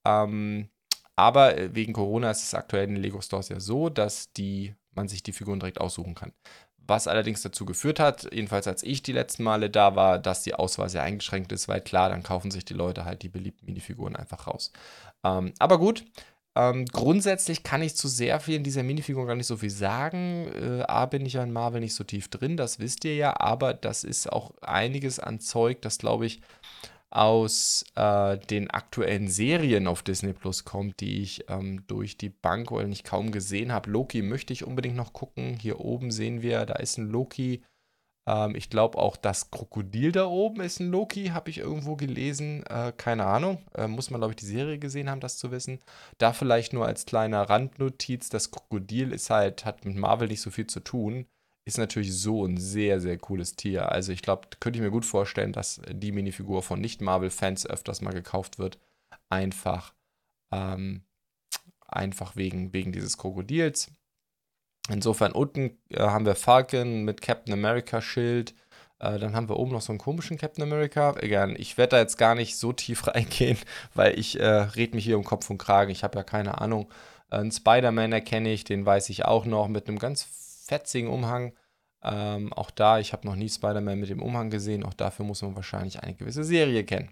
Ähm, 0.06 0.70
aber 1.16 1.58
äh, 1.58 1.76
wegen 1.76 1.94
Corona 1.94 2.32
ist 2.32 2.44
es 2.44 2.54
aktuell 2.56 2.86
in 2.86 2.96
den 2.96 3.04
Lego 3.04 3.22
Stores 3.22 3.50
ja 3.50 3.60
so, 3.60 3.90
dass 3.90 4.34
die, 4.34 4.76
man 4.92 5.08
sich 5.08 5.24
die 5.24 5.34
Figuren 5.34 5.60
direkt 5.60 5.80
aussuchen 5.80 6.16
kann. 6.16 6.34
Was 6.86 7.08
allerdings 7.08 7.42
dazu 7.42 7.66
geführt 7.66 8.00
hat, 8.00 8.28
jedenfalls 8.34 8.68
als 8.68 8.84
ich 8.84 9.04
die 9.04 9.14
letzten 9.14 9.44
Male 9.44 9.70
da 9.70 9.96
war, 9.96 10.20
dass 10.20 10.44
die 10.44 10.56
Auswahl 10.56 10.90
sehr 10.90 11.04
eingeschränkt 11.04 11.52
ist, 11.54 11.68
weil 11.70 11.80
klar, 11.80 12.10
dann 12.10 12.24
kaufen 12.24 12.52
sich 12.52 12.66
die 12.66 12.74
Leute 12.74 13.06
halt 13.06 13.22
die 13.22 13.30
beliebten 13.30 13.66
Minifiguren 13.68 14.16
einfach 14.18 14.48
raus. 14.48 14.72
Ähm, 15.26 15.54
aber 15.60 15.78
gut, 15.80 16.06
ähm, 16.56 16.86
grundsätzlich 16.86 17.64
kann 17.64 17.82
ich 17.82 17.96
zu 17.96 18.08
sehr 18.08 18.40
vielen 18.40 18.64
dieser 18.64 18.84
Minifiguren 18.84 19.28
gar 19.28 19.36
nicht 19.36 19.48
so 19.48 19.58
viel 19.58 19.72
sagen. 19.72 20.48
Äh, 20.54 20.84
A, 20.84 21.06
bin 21.08 21.26
ich 21.26 21.34
ja 21.34 21.44
in 21.44 21.52
Marvel 21.52 21.82
nicht 21.82 21.96
so 21.96 22.04
tief 22.04 22.28
drin, 22.28 22.58
das 22.58 22.80
wisst 22.80 23.06
ihr 23.06 23.16
ja, 23.16 23.40
aber 23.40 23.74
das 23.74 24.04
ist 24.04 24.32
auch 24.32 24.54
einiges 24.62 25.20
an 25.20 25.40
Zeug, 25.40 25.82
das 25.82 25.98
glaube 25.98 26.26
ich 26.26 26.42
aus 27.10 27.86
äh, 27.96 28.38
den 28.40 28.72
aktuellen 28.72 29.28
Serien 29.28 29.86
auf 29.88 30.02
Disney 30.02 30.34
Plus 30.34 30.66
kommt, 30.66 31.00
die 31.00 31.22
ich 31.22 31.46
ähm, 31.48 31.86
durch 31.86 32.18
die 32.18 32.30
Bank 32.30 32.72
oder 32.72 32.88
nicht 32.88 33.04
kaum 33.04 33.32
gesehen 33.32 33.72
habe. 33.72 33.92
Loki 33.92 34.24
möchte 34.24 34.52
ich 34.52 34.66
unbedingt 34.66 34.96
noch 34.96 35.14
gucken. 35.14 35.60
Hier 35.62 35.80
oben 35.80 36.10
sehen 36.10 36.42
wir, 36.42 36.66
da 36.66 36.74
ist 36.74 36.98
ein 36.98 37.08
Loki 37.08 37.62
ähm, 38.26 38.56
ich 38.56 38.70
glaube 38.70 38.98
auch, 38.98 39.18
das 39.18 39.52
Krokodil 39.52 40.12
da 40.12 40.26
oben 40.26 40.62
ist 40.62 40.80
ein 40.80 40.90
Loki, 40.90 41.28
habe 41.28 41.50
ich 41.50 41.58
irgendwo 41.60 41.96
gelesen. 41.96 42.64
Äh, 42.68 42.94
keine 42.96 43.26
Ahnung. 43.26 43.60
Äh, 43.76 43.88
muss 43.88 44.10
man, 44.10 44.22
glaube 44.22 44.34
ich, 44.34 44.38
die 44.38 44.46
Serie 44.46 44.80
gesehen 44.80 45.10
haben, 45.10 45.20
das 45.20 45.38
zu 45.38 45.52
wissen. 45.52 45.80
Da 46.18 46.34
vielleicht 46.34 46.74
nur 46.74 46.86
als 46.86 47.06
kleiner 47.06 47.42
Randnotiz: 47.50 48.30
Das 48.30 48.52
Krokodil 48.52 49.12
ist 49.12 49.30
halt, 49.30 49.66
hat 49.66 49.86
mit 49.86 49.96
Marvel 49.96 50.28
nicht 50.30 50.42
so 50.42 50.52
viel 50.52 50.68
zu 50.68 50.80
tun. 50.80 51.28
Ist 51.66 51.78
natürlich 51.78 52.14
so 52.14 52.46
ein 52.46 52.58
sehr, 52.58 53.00
sehr 53.00 53.18
cooles 53.18 53.56
Tier. 53.56 53.92
Also, 53.92 54.12
ich 54.12 54.22
glaube, 54.22 54.50
könnte 54.60 54.80
ich 54.80 54.84
mir 54.84 54.92
gut 54.92 55.06
vorstellen, 55.06 55.54
dass 55.54 55.82
die 55.90 56.12
Minifigur 56.12 56.62
von 56.64 56.82
Nicht-Marvel-Fans 56.82 57.66
öfters 57.68 58.02
mal 58.02 58.14
gekauft 58.14 58.60
wird. 58.60 58.80
Einfach, 59.30 59.94
ähm, 60.52 61.04
einfach 61.88 62.36
wegen, 62.36 62.74
wegen 62.74 62.92
dieses 62.92 63.18
Krokodils. 63.18 63.92
Insofern 64.90 65.32
unten 65.32 65.78
äh, 65.90 66.00
haben 66.00 66.26
wir 66.26 66.36
Falcon 66.36 67.04
mit 67.04 67.22
Captain 67.22 67.54
America 67.54 68.02
Schild. 68.02 68.54
Äh, 69.00 69.20
dann 69.20 69.36
haben 69.36 69.50
wir 69.50 69.58
oben 69.58 69.72
noch 69.72 69.82
so 69.82 69.92
einen 69.92 70.00
komischen 70.00 70.38
Captain 70.38 70.64
America. 70.64 71.16
Egal, 71.20 71.60
ich 71.60 71.78
werde 71.78 71.92
da 71.92 72.00
jetzt 72.00 72.18
gar 72.18 72.36
nicht 72.36 72.58
so 72.58 72.74
tief 72.74 73.08
reingehen, 73.08 73.58
weil 73.94 74.18
ich 74.20 74.40
äh, 74.40 74.46
red 74.46 74.94
mich 74.94 75.06
hier 75.06 75.18
um 75.18 75.24
Kopf 75.24 75.50
und 75.50 75.58
Kragen. 75.58 75.92
Ich 75.92 76.04
habe 76.04 76.18
ja 76.18 76.24
keine 76.24 76.60
Ahnung. 76.60 76.90
Äh, 77.30 77.38
einen 77.38 77.52
Spider-Man 77.52 78.12
erkenne 78.12 78.52
ich, 78.52 78.64
den 78.64 78.86
weiß 78.86 79.10
ich 79.10 79.26
auch 79.26 79.46
noch 79.46 79.68
mit 79.68 79.88
einem 79.88 80.00
ganz 80.00 80.28
fetzigen 80.68 81.10
Umhang. 81.10 81.54
Ähm, 82.04 82.52
auch 82.52 82.72
da, 82.72 83.00
ich 83.00 83.14
habe 83.14 83.26
noch 83.26 83.36
nie 83.36 83.50
Spider-Man 83.50 84.00
mit 84.00 84.10
dem 84.10 84.22
Umhang 84.22 84.50
gesehen. 84.50 84.84
Auch 84.84 84.94
dafür 84.94 85.26
muss 85.26 85.42
man 85.42 85.56
wahrscheinlich 85.56 86.02
eine 86.04 86.16
gewisse 86.16 86.44
Serie 86.44 86.84
kennen. 86.84 87.10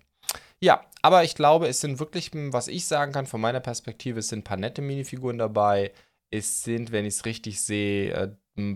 Ja, 0.59 0.85
aber 1.01 1.23
ich 1.23 1.35
glaube, 1.35 1.67
es 1.67 1.81
sind 1.81 1.99
wirklich, 1.99 2.31
was 2.33 2.67
ich 2.67 2.85
sagen 2.85 3.13
kann 3.13 3.25
von 3.25 3.41
meiner 3.41 3.61
Perspektive, 3.61 4.19
es 4.19 4.27
sind 4.27 4.39
ein 4.39 4.43
paar 4.43 4.57
nette 4.57 4.81
Minifiguren 4.81 5.37
dabei. 5.37 5.91
Es 6.31 6.63
sind, 6.63 6.91
wenn 6.91 7.05
ich 7.05 7.15
es 7.15 7.25
richtig 7.25 7.61
sehe, 7.61 8.11
äh, 8.13 8.31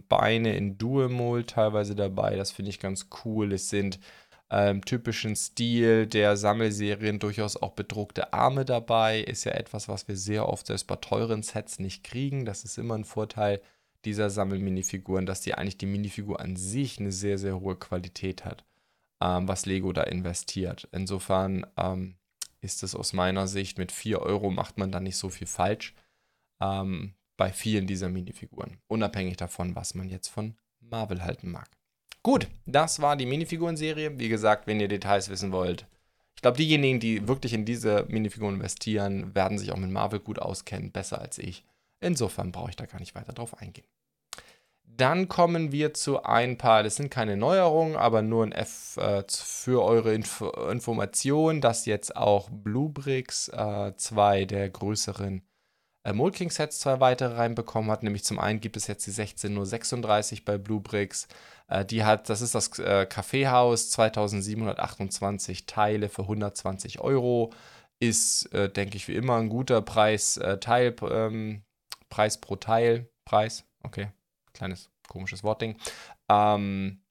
Beine 0.07 0.55
in 0.55 0.77
Dual 0.77 1.09
Mold 1.09 1.51
teilweise 1.51 1.95
dabei. 1.95 2.35
Das 2.35 2.51
finde 2.51 2.69
ich 2.69 2.79
ganz 2.79 3.09
cool. 3.23 3.53
Es 3.53 3.69
sind 3.69 3.99
ähm, 4.49 4.83
typischen 4.85 5.35
Stil 5.35 6.07
der 6.07 6.37
Sammelserien 6.37 7.19
durchaus 7.19 7.57
auch 7.57 7.71
bedruckte 7.71 8.33
Arme 8.33 8.65
dabei. 8.65 9.21
Ist 9.21 9.43
ja 9.43 9.53
etwas, 9.53 9.87
was 9.87 10.07
wir 10.07 10.15
sehr 10.15 10.47
oft 10.47 10.67
selbst 10.67 10.87
bei 10.87 10.95
teuren 10.95 11.43
Sets 11.43 11.79
nicht 11.79 12.03
kriegen. 12.03 12.45
Das 12.45 12.63
ist 12.63 12.77
immer 12.77 12.95
ein 12.95 13.05
Vorteil 13.05 13.61
dieser 14.05 14.29
Sammelminifiguren, 14.29 15.25
dass 15.25 15.41
die 15.41 15.55
eigentlich 15.55 15.77
die 15.77 15.87
Minifigur 15.87 16.39
an 16.39 16.55
sich 16.55 16.99
eine 16.99 17.11
sehr, 17.11 17.37
sehr 17.37 17.59
hohe 17.59 17.75
Qualität 17.75 18.45
hat, 18.45 18.63
ähm, 19.21 19.47
was 19.47 19.65
Lego 19.65 19.93
da 19.93 20.03
investiert. 20.03 20.87
Insofern 20.91 21.65
ähm, 21.75 22.15
ist 22.61 22.83
es 22.83 22.95
aus 22.95 23.13
meiner 23.13 23.47
Sicht 23.47 23.77
mit 23.77 23.91
4 23.91 24.21
Euro 24.21 24.51
macht 24.51 24.77
man 24.77 24.91
da 24.91 24.99
nicht 24.99 25.17
so 25.17 25.29
viel 25.29 25.47
falsch. 25.47 25.95
Ähm, 26.61 27.15
bei 27.37 27.51
vielen 27.51 27.87
dieser 27.87 28.09
Minifiguren. 28.09 28.77
Unabhängig 28.87 29.37
davon, 29.37 29.75
was 29.75 29.95
man 29.95 30.09
jetzt 30.09 30.29
von 30.29 30.55
Marvel 30.79 31.23
halten 31.23 31.51
mag. 31.51 31.69
Gut, 32.23 32.47
das 32.65 33.01
war 33.01 33.15
die 33.15 33.25
Minifiguren-Serie. 33.25 34.17
Wie 34.17 34.29
gesagt, 34.29 34.67
wenn 34.67 34.79
ihr 34.79 34.87
Details 34.87 35.29
wissen 35.29 35.51
wollt, 35.51 35.85
ich 36.35 36.41
glaube, 36.41 36.57
diejenigen, 36.57 36.99
die 36.99 37.27
wirklich 37.27 37.53
in 37.53 37.65
diese 37.65 38.05
Minifiguren 38.09 38.55
investieren, 38.55 39.33
werden 39.35 39.57
sich 39.57 39.71
auch 39.71 39.77
mit 39.77 39.89
Marvel 39.89 40.19
gut 40.19 40.39
auskennen, 40.39 40.91
besser 40.91 41.21
als 41.21 41.37
ich. 41.37 41.63
Insofern 41.99 42.51
brauche 42.51 42.69
ich 42.69 42.75
da 42.75 42.85
gar 42.85 42.99
nicht 42.99 43.15
weiter 43.15 43.33
drauf 43.33 43.57
eingehen. 43.59 43.87
Dann 44.83 45.27
kommen 45.27 45.71
wir 45.71 45.93
zu 45.93 46.23
ein 46.23 46.57
paar, 46.57 46.83
das 46.83 46.95
sind 46.95 47.09
keine 47.09 47.35
Neuerungen, 47.35 47.95
aber 47.95 48.21
nur 48.21 48.45
ein 48.45 48.53
F 48.53 48.97
äh, 48.97 49.23
für 49.27 49.83
eure 49.83 50.13
Inf 50.13 50.41
Information, 50.69 51.59
dass 51.59 51.85
jetzt 51.85 52.15
auch 52.15 52.49
Bluebricks, 52.49 53.49
äh, 53.49 53.93
zwei 53.97 54.45
der 54.45 54.69
größeren 54.69 55.41
äh, 56.05 56.13
Molking 56.13 56.51
Sets 56.51 56.79
zwei 56.79 56.99
weitere 56.99 57.35
reinbekommen 57.35 57.89
hat. 57.91 58.03
Nämlich 58.03 58.23
zum 58.23 58.39
einen 58.39 58.61
gibt 58.61 58.77
es 58.77 58.87
jetzt 58.87 59.05
die 59.07 59.11
16036 59.11 60.45
bei 60.45 60.57
Bluebricks. 60.57 61.27
Äh, 61.67 61.83
die 61.83 62.03
hat, 62.03 62.29
das 62.29 62.41
ist 62.41 62.55
das 62.55 62.77
äh, 62.79 63.05
Kaffeehaus, 63.05 63.89
2728 63.89 65.65
Teile 65.65 66.09
für 66.09 66.23
120 66.23 67.01
Euro. 67.01 67.51
Ist, 67.99 68.53
äh, 68.53 68.69
denke 68.69 68.97
ich, 68.97 69.07
wie 69.07 69.15
immer 69.15 69.37
ein 69.37 69.49
guter 69.49 69.81
Preis, 69.81 70.37
äh, 70.37 70.59
Teil, 70.59 70.95
ähm, 71.09 71.63
Preis 72.09 72.39
pro 72.39 72.55
Teil, 72.55 73.09
Preis, 73.23 73.65
okay, 73.83 74.09
kleines 74.53 74.91
komisches 75.07 75.43
Wortding. 75.43 75.77
Ähm, 76.29 77.01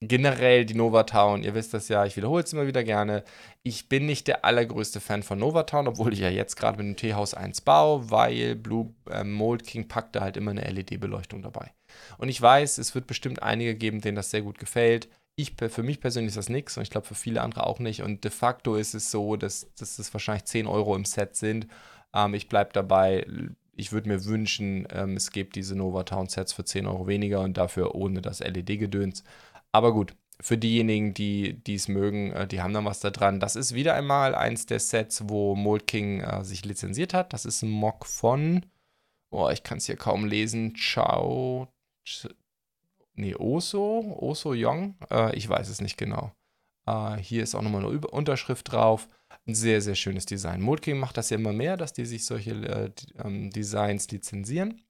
generell 0.00 0.64
die 0.64 0.74
Novatown, 0.74 1.42
ihr 1.42 1.54
wisst 1.54 1.74
das 1.74 1.88
ja, 1.88 2.06
ich 2.06 2.16
wiederhole 2.16 2.42
es 2.42 2.52
immer 2.52 2.66
wieder 2.66 2.82
gerne. 2.82 3.22
Ich 3.62 3.88
bin 3.88 4.06
nicht 4.06 4.28
der 4.28 4.44
allergrößte 4.44 4.98
Fan 4.98 5.22
von 5.22 5.38
Novatown, 5.38 5.88
obwohl 5.88 6.14
ich 6.14 6.20
ja 6.20 6.30
jetzt 6.30 6.56
gerade 6.56 6.78
mit 6.78 6.86
dem 6.86 6.96
Teehaus 6.96 7.34
1 7.34 7.60
baue, 7.60 8.10
weil 8.10 8.56
Blue 8.56 8.94
äh, 9.10 9.24
Mold 9.24 9.66
King 9.66 9.88
packt 9.88 10.16
da 10.16 10.20
halt 10.22 10.38
immer 10.38 10.52
eine 10.52 10.62
LED-Beleuchtung 10.62 11.42
dabei. 11.42 11.72
Und 12.16 12.30
ich 12.30 12.40
weiß, 12.40 12.78
es 12.78 12.94
wird 12.94 13.06
bestimmt 13.06 13.42
einige 13.42 13.74
geben, 13.74 14.00
denen 14.00 14.16
das 14.16 14.30
sehr 14.30 14.42
gut 14.42 14.58
gefällt. 14.58 15.08
Ich, 15.36 15.54
für 15.56 15.82
mich 15.82 16.00
persönlich 16.00 16.30
ist 16.30 16.38
das 16.38 16.48
nichts 16.48 16.76
und 16.76 16.82
ich 16.82 16.90
glaube 16.90 17.06
für 17.06 17.14
viele 17.14 17.42
andere 17.42 17.66
auch 17.66 17.78
nicht. 17.78 18.02
Und 18.02 18.24
de 18.24 18.30
facto 18.30 18.76
ist 18.76 18.94
es 18.94 19.10
so, 19.10 19.36
dass, 19.36 19.68
dass 19.78 19.96
das 19.96 20.12
wahrscheinlich 20.14 20.44
10 20.44 20.66
Euro 20.66 20.96
im 20.96 21.04
Set 21.04 21.36
sind. 21.36 21.66
Ähm, 22.14 22.32
ich 22.32 22.48
bleibe 22.48 22.70
dabei, 22.72 23.26
ich 23.80 23.92
würde 23.92 24.08
mir 24.08 24.24
wünschen, 24.24 24.86
ähm, 24.92 25.16
es 25.16 25.30
gibt 25.30 25.56
diese 25.56 25.74
Novatown-Sets 25.74 26.52
für 26.52 26.64
10 26.64 26.86
Euro 26.86 27.06
weniger 27.06 27.40
und 27.40 27.56
dafür 27.56 27.94
ohne 27.94 28.20
das 28.20 28.40
LED-Gedöns. 28.40 29.24
Aber 29.72 29.92
gut, 29.92 30.16
für 30.40 30.58
diejenigen, 30.58 31.14
die 31.14 31.62
es 31.68 31.88
mögen, 31.88 32.32
äh, 32.32 32.46
die 32.46 32.60
haben 32.60 32.72
dann 32.72 32.84
was 32.84 33.00
da 33.00 33.10
dran. 33.10 33.40
Das 33.40 33.56
ist 33.56 33.74
wieder 33.74 33.94
einmal 33.94 34.34
eins 34.34 34.66
der 34.66 34.80
Sets, 34.80 35.28
wo 35.28 35.54
Mold 35.54 35.86
King 35.86 36.20
äh, 36.20 36.44
sich 36.44 36.64
lizenziert 36.64 37.14
hat. 37.14 37.32
Das 37.32 37.44
ist 37.44 37.62
ein 37.62 37.70
Mock 37.70 38.06
von, 38.06 38.66
oh, 39.30 39.48
ich 39.50 39.62
kann 39.62 39.78
es 39.78 39.86
hier 39.86 39.96
kaum 39.96 40.24
lesen, 40.24 40.74
Chao, 40.74 41.68
Ch 42.04 42.26
nee, 43.14 43.34
Oso, 43.34 44.16
Oso 44.18 44.52
Young, 44.54 44.96
äh, 45.10 45.36
ich 45.36 45.48
weiß 45.48 45.68
es 45.68 45.80
nicht 45.80 45.98
genau. 45.98 46.32
Äh, 46.86 47.16
hier 47.18 47.42
ist 47.42 47.54
auch 47.54 47.62
nochmal 47.62 47.84
eine 47.84 48.06
Unterschrift 48.08 48.72
drauf. 48.72 49.08
Ein 49.46 49.54
sehr, 49.54 49.80
sehr 49.80 49.94
schönes 49.94 50.26
Design. 50.26 50.60
Mold 50.60 50.82
King 50.82 50.98
macht 50.98 51.16
das 51.16 51.30
ja 51.30 51.36
immer 51.36 51.52
mehr, 51.52 51.76
dass 51.76 51.92
die 51.92 52.04
sich 52.04 52.24
solche 52.24 52.52
äh, 52.52 52.90
ähm, 53.22 53.50
Designs 53.50 54.10
lizenzieren. 54.10 54.80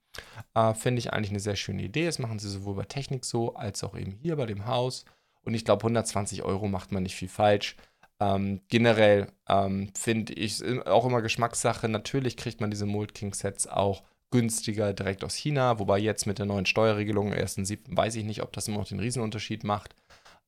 Äh, 0.54 0.74
Finde 0.74 0.98
ich 0.98 1.12
eigentlich 1.12 1.30
eine 1.30 1.40
sehr 1.40 1.56
schöne 1.56 1.82
Idee. 1.82 2.06
Das 2.06 2.18
machen 2.18 2.38
sie 2.38 2.48
sowohl 2.48 2.74
bei 2.74 2.84
Technik 2.84 3.24
so, 3.24 3.54
als 3.54 3.84
auch 3.84 3.96
eben 3.96 4.12
hier 4.12 4.36
bei 4.36 4.46
dem 4.46 4.66
Haus. 4.66 5.04
Und 5.42 5.54
ich 5.54 5.64
glaube, 5.64 5.84
120 5.84 6.42
Euro 6.42 6.68
macht 6.68 6.92
man 6.92 7.02
nicht 7.02 7.16
viel 7.16 7.28
falsch. 7.28 7.76
Ähm, 8.20 8.60
generell 8.68 9.28
ähm, 9.48 9.90
finde 9.96 10.34
ich 10.34 10.60
es 10.60 10.86
auch 10.86 11.06
immer 11.06 11.22
Geschmackssache. 11.22 11.88
Natürlich 11.88 12.36
kriegt 12.36 12.60
man 12.60 12.70
diese 12.70 12.86
Mold 12.86 13.14
King 13.14 13.32
Sets 13.32 13.66
auch 13.66 14.02
günstiger 14.30 14.92
direkt 14.92 15.24
aus 15.24 15.34
China, 15.34 15.78
wobei 15.78 15.98
jetzt 15.98 16.26
mit 16.26 16.38
der 16.38 16.46
neuen 16.46 16.66
Steuerregelung, 16.66 17.32
1.7. 17.32 17.96
weiß 17.96 18.14
ich 18.14 18.24
nicht, 18.24 18.42
ob 18.42 18.52
das 18.52 18.68
immer 18.68 18.78
noch 18.78 18.88
den 18.88 19.00
Riesenunterschied 19.00 19.64
macht. 19.64 19.94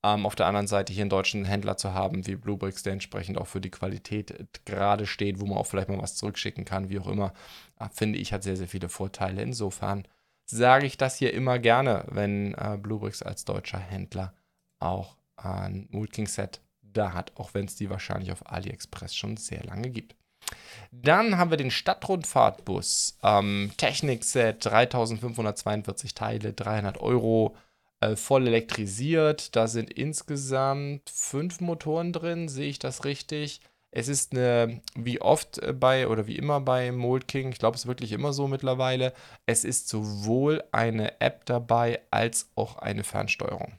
Ähm, 0.04 0.26
auf 0.26 0.34
der 0.34 0.46
anderen 0.46 0.66
Seite 0.66 0.92
hier 0.92 1.02
einen 1.02 1.10
deutschen 1.10 1.44
Händler 1.44 1.76
zu 1.76 1.94
haben, 1.94 2.26
wie 2.26 2.34
Bluebricks, 2.34 2.82
der 2.82 2.92
entsprechend 2.92 3.38
auch 3.38 3.46
für 3.46 3.60
die 3.60 3.70
Qualität 3.70 4.32
äh, 4.32 4.46
gerade 4.64 5.06
steht, 5.06 5.40
wo 5.40 5.46
man 5.46 5.58
auch 5.58 5.66
vielleicht 5.66 5.88
mal 5.88 6.02
was 6.02 6.16
zurückschicken 6.16 6.64
kann, 6.64 6.88
wie 6.88 6.98
auch 6.98 7.06
immer, 7.06 7.32
äh, 7.78 7.88
finde 7.92 8.18
ich, 8.18 8.32
hat 8.32 8.42
sehr, 8.42 8.56
sehr 8.56 8.68
viele 8.68 8.88
Vorteile. 8.88 9.42
Insofern 9.42 10.06
sage 10.44 10.86
ich 10.86 10.96
das 10.96 11.16
hier 11.16 11.32
immer 11.32 11.58
gerne, 11.58 12.04
wenn 12.08 12.54
äh, 12.54 12.76
Bluebricks 12.80 13.22
als 13.22 13.44
deutscher 13.44 13.78
Händler 13.78 14.34
auch 14.80 15.16
ein 15.36 15.88
Mood 15.90 16.14
Set 16.28 16.60
da 16.82 17.14
hat, 17.14 17.32
auch 17.36 17.54
wenn 17.54 17.66
es 17.66 17.76
die 17.76 17.88
wahrscheinlich 17.88 18.32
auf 18.32 18.50
AliExpress 18.50 19.14
schon 19.14 19.36
sehr 19.36 19.62
lange 19.64 19.90
gibt. 19.90 20.14
Dann 20.90 21.38
haben 21.38 21.50
wir 21.50 21.56
den 21.56 21.70
Stadtrundfahrtbus. 21.70 23.18
Ähm, 23.22 23.72
Technik-Set, 23.76 24.64
3542 24.64 26.14
Teile, 26.14 26.52
300 26.52 26.98
Euro 26.98 27.56
äh, 28.02 28.16
voll 28.16 28.46
elektrisiert. 28.46 29.54
Da 29.56 29.68
sind 29.68 29.90
insgesamt 29.90 31.08
fünf 31.08 31.60
Motoren 31.60 32.12
drin, 32.12 32.48
sehe 32.48 32.68
ich 32.68 32.78
das 32.78 33.04
richtig? 33.04 33.60
Es 33.94 34.08
ist 34.08 34.32
eine, 34.32 34.80
wie 34.96 35.20
oft 35.20 35.58
äh, 35.58 35.72
bei 35.72 36.08
oder 36.08 36.26
wie 36.26 36.36
immer 36.36 36.60
bei 36.60 36.90
Mold 36.92 37.28
King, 37.28 37.52
ich 37.52 37.58
glaube, 37.58 37.76
es 37.76 37.82
ist 37.82 37.88
wirklich 37.88 38.12
immer 38.12 38.32
so 38.32 38.48
mittlerweile, 38.48 39.12
es 39.46 39.64
ist 39.64 39.88
sowohl 39.88 40.64
eine 40.72 41.20
App 41.20 41.44
dabei 41.46 42.00
als 42.10 42.50
auch 42.56 42.76
eine 42.76 43.04
Fernsteuerung. 43.04 43.74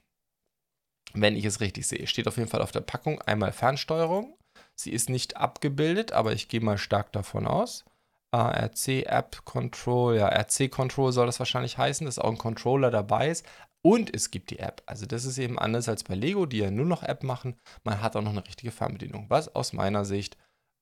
Wenn 1.13 1.35
ich 1.35 1.45
es 1.45 1.59
richtig 1.59 1.85
sehe. 1.87 2.07
Steht 2.07 2.27
auf 2.27 2.37
jeden 2.37 2.49
Fall 2.49 2.61
auf 2.61 2.71
der 2.71 2.81
Packung 2.81 3.21
einmal 3.21 3.51
Fernsteuerung. 3.51 4.35
Sie 4.75 4.91
ist 4.91 5.09
nicht 5.09 5.37
abgebildet, 5.37 6.11
aber 6.11 6.33
ich 6.33 6.47
gehe 6.47 6.61
mal 6.61 6.77
stark 6.77 7.11
davon 7.11 7.45
aus. 7.45 7.85
RC 8.33 9.05
App 9.05 9.45
Control, 9.45 10.17
ja, 10.17 10.27
RC 10.27 10.71
Control 10.71 11.11
soll 11.11 11.27
das 11.27 11.37
wahrscheinlich 11.37 11.77
heißen, 11.77 12.05
dass 12.05 12.17
auch 12.17 12.31
ein 12.31 12.39
Controller 12.39 12.89
dabei 12.89 13.29
ist. 13.29 13.45
Und 13.85 14.15
es 14.15 14.31
gibt 14.31 14.49
die 14.49 14.59
App. 14.59 14.81
Also 14.85 15.05
das 15.05 15.25
ist 15.25 15.37
eben 15.37 15.59
anders 15.59 15.89
als 15.89 16.05
bei 16.05 16.15
Lego, 16.15 16.45
die 16.45 16.59
ja 16.59 16.71
nur 16.71 16.85
noch 16.85 17.03
App 17.03 17.21
machen. 17.21 17.55
Man 17.83 18.01
hat 18.01 18.15
auch 18.15 18.21
noch 18.21 18.31
eine 18.31 18.45
richtige 18.45 18.71
Fernbedienung, 18.71 19.25
was 19.29 19.53
aus 19.53 19.73
meiner 19.73 20.05
Sicht 20.05 20.37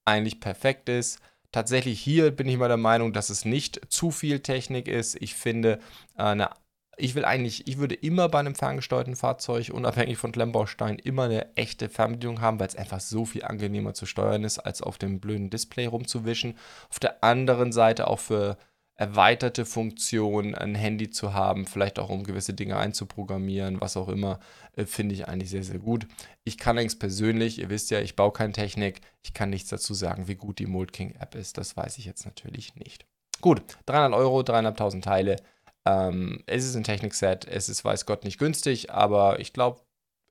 eigentlich 0.06 0.40
perfekt 0.40 0.88
ist. 0.88 1.20
Tatsächlich 1.52 2.00
hier 2.00 2.32
bin 2.32 2.48
ich 2.48 2.58
mal 2.58 2.68
der 2.68 2.78
Meinung, 2.78 3.12
dass 3.12 3.30
es 3.30 3.44
nicht 3.44 3.82
zu 3.90 4.12
viel 4.12 4.40
Technik 4.40 4.88
ist. 4.88 5.20
Ich 5.20 5.34
finde, 5.34 5.80
äh, 6.16 6.24
eine, 6.24 6.52
ich 6.96 7.16
will 7.16 7.26
eigentlich, 7.26 7.68
ich 7.68 7.80
würde 7.80 7.96
immer 7.96 8.30
bei 8.30 8.40
einem 8.40 8.54
ferngesteuerten 8.54 9.16
Fahrzeug, 9.16 9.72
unabhängig 9.74 10.18
von 10.18 10.32
Klemmbaustein, 10.32 11.00
immer 11.00 11.24
eine 11.24 11.56
echte 11.56 11.90
Fernbedienung 11.90 12.40
haben, 12.40 12.60
weil 12.60 12.68
es 12.68 12.76
einfach 12.76 13.00
so 13.00 13.26
viel 13.26 13.44
angenehmer 13.44 13.96
zu 13.96 14.06
steuern 14.06 14.44
ist, 14.44 14.60
als 14.60 14.84
auf 14.84 15.00
dem 15.00 15.20
blöden 15.20 15.50
Display 15.50 15.88
rumzuwischen. 15.88 16.56
Auf 16.90 17.00
der 17.00 17.24
anderen 17.24 17.72
Seite 17.72 18.08
auch 18.08 18.20
für 18.20 18.58
erweiterte 19.02 19.66
Funktion, 19.66 20.54
ein 20.54 20.76
Handy 20.76 21.10
zu 21.10 21.34
haben, 21.34 21.66
vielleicht 21.66 21.98
auch 21.98 22.10
um 22.10 22.24
gewisse 22.24 22.54
Dinge 22.54 22.78
einzuprogrammieren, 22.78 23.82
was 23.82 23.98
auch 23.98 24.10
immer, 24.10 24.40
äh, 24.76 24.86
finde 24.86 25.16
ich 25.16 25.28
eigentlich 25.28 25.50
sehr, 25.50 25.64
sehr 25.64 25.80
gut. 25.80 26.08
Ich 26.44 26.60
kann 26.60 26.78
allerdings 26.78 27.00
persönlich, 27.00 27.58
ihr 27.58 27.72
wisst 27.72 27.90
ja, 27.90 28.00
ich 28.00 28.16
baue 28.16 28.32
keine 28.32 28.54
Technik, 28.54 29.02
ich 29.24 29.34
kann 29.34 29.50
nichts 29.50 29.70
dazu 29.72 29.96
sagen, 29.96 30.28
wie 30.28 30.36
gut 30.36 30.60
die 30.60 30.68
Mold 30.68 30.94
King 30.94 31.16
App 31.20 31.34
ist. 31.34 31.58
Das 31.58 31.76
weiß 31.76 31.98
ich 31.98 32.06
jetzt 32.06 32.26
natürlich 32.26 32.76
nicht. 32.76 33.08
Gut, 33.42 33.64
300 33.88 34.14
Euro, 34.14 34.42
300.000 34.42 35.02
Teile. 35.02 35.38
Ähm, 35.84 36.44
es 36.46 36.64
ist 36.64 36.76
ein 36.76 36.84
Technikset, 36.84 37.48
es 37.48 37.70
ist 37.70 37.84
weiß 37.84 38.06
Gott 38.06 38.24
nicht 38.24 38.38
günstig, 38.38 38.92
aber 38.92 39.40
ich 39.40 39.52
glaube, 39.52 39.82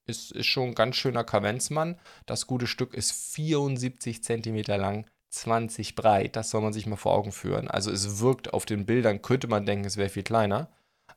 es 0.06 0.30
ist 0.30 0.46
schon 0.46 0.68
ein 0.68 0.74
ganz 0.76 0.94
schöner 0.94 1.24
Kavenzmann. 1.24 1.98
Das 2.24 2.46
gute 2.46 2.68
Stück 2.68 2.94
ist 2.94 3.10
74 3.34 4.22
cm 4.22 4.62
lang, 4.78 5.10
20 5.30 5.94
breit. 5.94 6.36
Das 6.36 6.50
soll 6.50 6.60
man 6.60 6.72
sich 6.72 6.86
mal 6.86 6.96
vor 6.96 7.14
Augen 7.14 7.32
führen. 7.32 7.68
Also 7.68 7.90
es 7.90 8.20
wirkt 8.20 8.52
auf 8.52 8.66
den 8.66 8.86
Bildern, 8.86 9.22
könnte 9.22 9.48
man 9.48 9.66
denken, 9.66 9.86
es 9.86 9.96
wäre 9.96 10.08
viel 10.08 10.22
kleiner. 10.22 10.68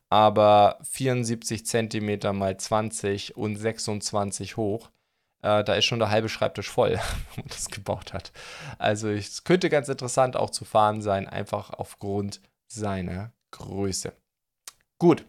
Aber 0.08 0.78
74 0.82 1.66
cm 1.66 2.36
mal 2.36 2.56
20 2.56 3.36
und 3.36 3.56
26 3.56 4.56
hoch, 4.56 4.90
äh, 5.42 5.64
da 5.64 5.74
ist 5.74 5.84
schon 5.84 5.98
der 5.98 6.10
halbe 6.10 6.28
Schreibtisch 6.28 6.70
voll, 6.70 6.92
wenn 7.34 7.44
man 7.44 7.48
das 7.48 7.68
gebaut 7.68 8.12
hat. 8.12 8.32
Also 8.78 9.08
es 9.08 9.44
könnte 9.44 9.68
ganz 9.70 9.88
interessant 9.88 10.36
auch 10.36 10.50
zu 10.50 10.64
fahren 10.64 11.02
sein, 11.02 11.28
einfach 11.28 11.70
aufgrund 11.70 12.40
seiner 12.66 13.32
Größe. 13.50 14.12
Gut, 14.98 15.26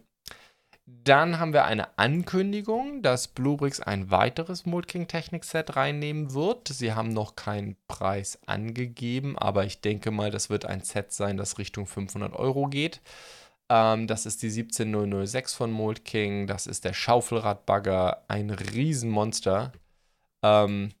dann 0.86 1.40
haben 1.40 1.52
wir 1.52 1.64
eine 1.64 1.98
Ankündigung, 1.98 3.02
dass 3.02 3.26
Bluebricks 3.26 3.80
ein 3.80 4.12
weiteres 4.12 4.66
Mold 4.66 4.86
King 4.86 5.08
Technik 5.08 5.44
Set 5.44 5.74
reinnehmen 5.74 6.32
wird. 6.32 6.68
Sie 6.68 6.92
haben 6.92 7.08
noch 7.08 7.34
keinen 7.34 7.76
Preis 7.88 8.38
angegeben, 8.46 9.36
aber 9.36 9.64
ich 9.64 9.80
denke 9.80 10.12
mal, 10.12 10.30
das 10.30 10.48
wird 10.48 10.64
ein 10.64 10.82
Set 10.82 11.12
sein, 11.12 11.36
das 11.36 11.58
Richtung 11.58 11.86
500 11.86 12.34
Euro 12.34 12.68
geht. 12.68 13.00
Ähm, 13.68 14.06
das 14.06 14.26
ist 14.26 14.42
die 14.42 14.50
17006 14.50 15.54
von 15.54 15.72
Mold 15.72 16.04
King. 16.04 16.46
Das 16.46 16.68
ist 16.68 16.84
der 16.84 16.92
Schaufelradbagger, 16.92 18.22
ein 18.28 18.50
Riesenmonster. 18.50 19.72
Ähm, 20.44 20.92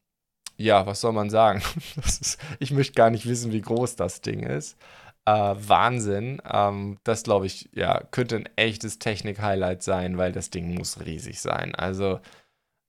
ja, 0.56 0.86
was 0.86 1.00
soll 1.00 1.12
man 1.12 1.30
sagen? 1.30 1.62
ist, 1.96 2.38
ich 2.58 2.72
möchte 2.72 2.94
gar 2.94 3.10
nicht 3.10 3.26
wissen, 3.26 3.52
wie 3.52 3.60
groß 3.60 3.96
das 3.96 4.20
Ding 4.20 4.40
ist. 4.42 4.76
Äh, 5.26 5.32
Wahnsinn. 5.56 6.40
Ähm, 6.50 6.98
das 7.04 7.24
glaube 7.24 7.46
ich, 7.46 7.68
ja, 7.72 8.02
könnte 8.12 8.36
ein 8.36 8.48
echtes 8.56 8.98
Technik-Highlight 9.00 9.82
sein, 9.82 10.18
weil 10.18 10.32
das 10.32 10.50
Ding 10.50 10.74
muss 10.74 11.04
riesig 11.04 11.40
sein. 11.40 11.74
Also, 11.74 12.20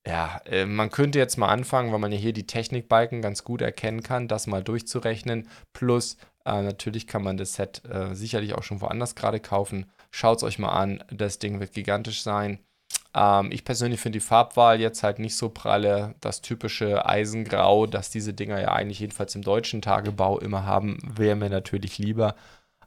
ja, 0.08 0.42
äh, 0.46 0.66
man 0.66 0.92
könnte 0.92 1.20
jetzt 1.20 1.38
mal 1.38 1.50
anfangen, 1.50 1.92
weil 1.92 2.00
man 2.00 2.12
ja 2.12 2.18
hier 2.20 2.34
die 2.34 2.48
Technikbalken 2.48 3.22
ganz 3.22 3.44
gut 3.44 3.62
erkennen 3.62 4.04
kann, 4.04 4.28
das 4.28 4.48
mal 4.48 4.64
durchzurechnen. 4.64 5.50
Plus, 5.74 6.18
äh, 6.46 6.62
natürlich 6.64 7.08
kann 7.08 7.24
man 7.24 7.38
das 7.38 7.54
Set 7.56 7.84
äh, 7.86 8.16
sicherlich 8.16 8.56
auch 8.56 8.64
schon 8.64 8.82
woanders 8.82 9.16
gerade 9.16 9.40
kaufen. 9.40 9.92
Schaut 10.12 10.38
es 10.38 10.44
euch 10.44 10.60
mal 10.60 10.72
an, 10.72 11.04
das 11.12 11.40
Ding 11.40 11.60
wird 11.60 11.74
gigantisch 11.74 12.24
sein. 12.24 12.60
Ähm, 13.18 13.52
ich 13.52 13.66
persönlich 13.66 14.00
finde 14.00 14.18
die 14.18 14.26
Farbwahl 14.26 14.80
jetzt 14.80 15.02
halt 15.02 15.20
nicht 15.20 15.36
so 15.36 15.50
pralle. 15.50 16.16
Das 16.22 16.42
typische 16.42 17.06
Eisengrau, 17.06 17.88
das 17.88 18.12
diese 18.12 18.34
Dinger 18.34 18.62
ja 18.62 18.74
eigentlich 18.74 19.00
jedenfalls 19.00 19.34
im 19.36 19.42
deutschen 19.42 19.82
Tagebau 19.82 20.40
immer 20.40 20.66
haben, 20.66 21.00
wäre 21.04 21.36
mir 21.36 21.50
natürlich 21.50 21.98
lieber. 21.98 22.36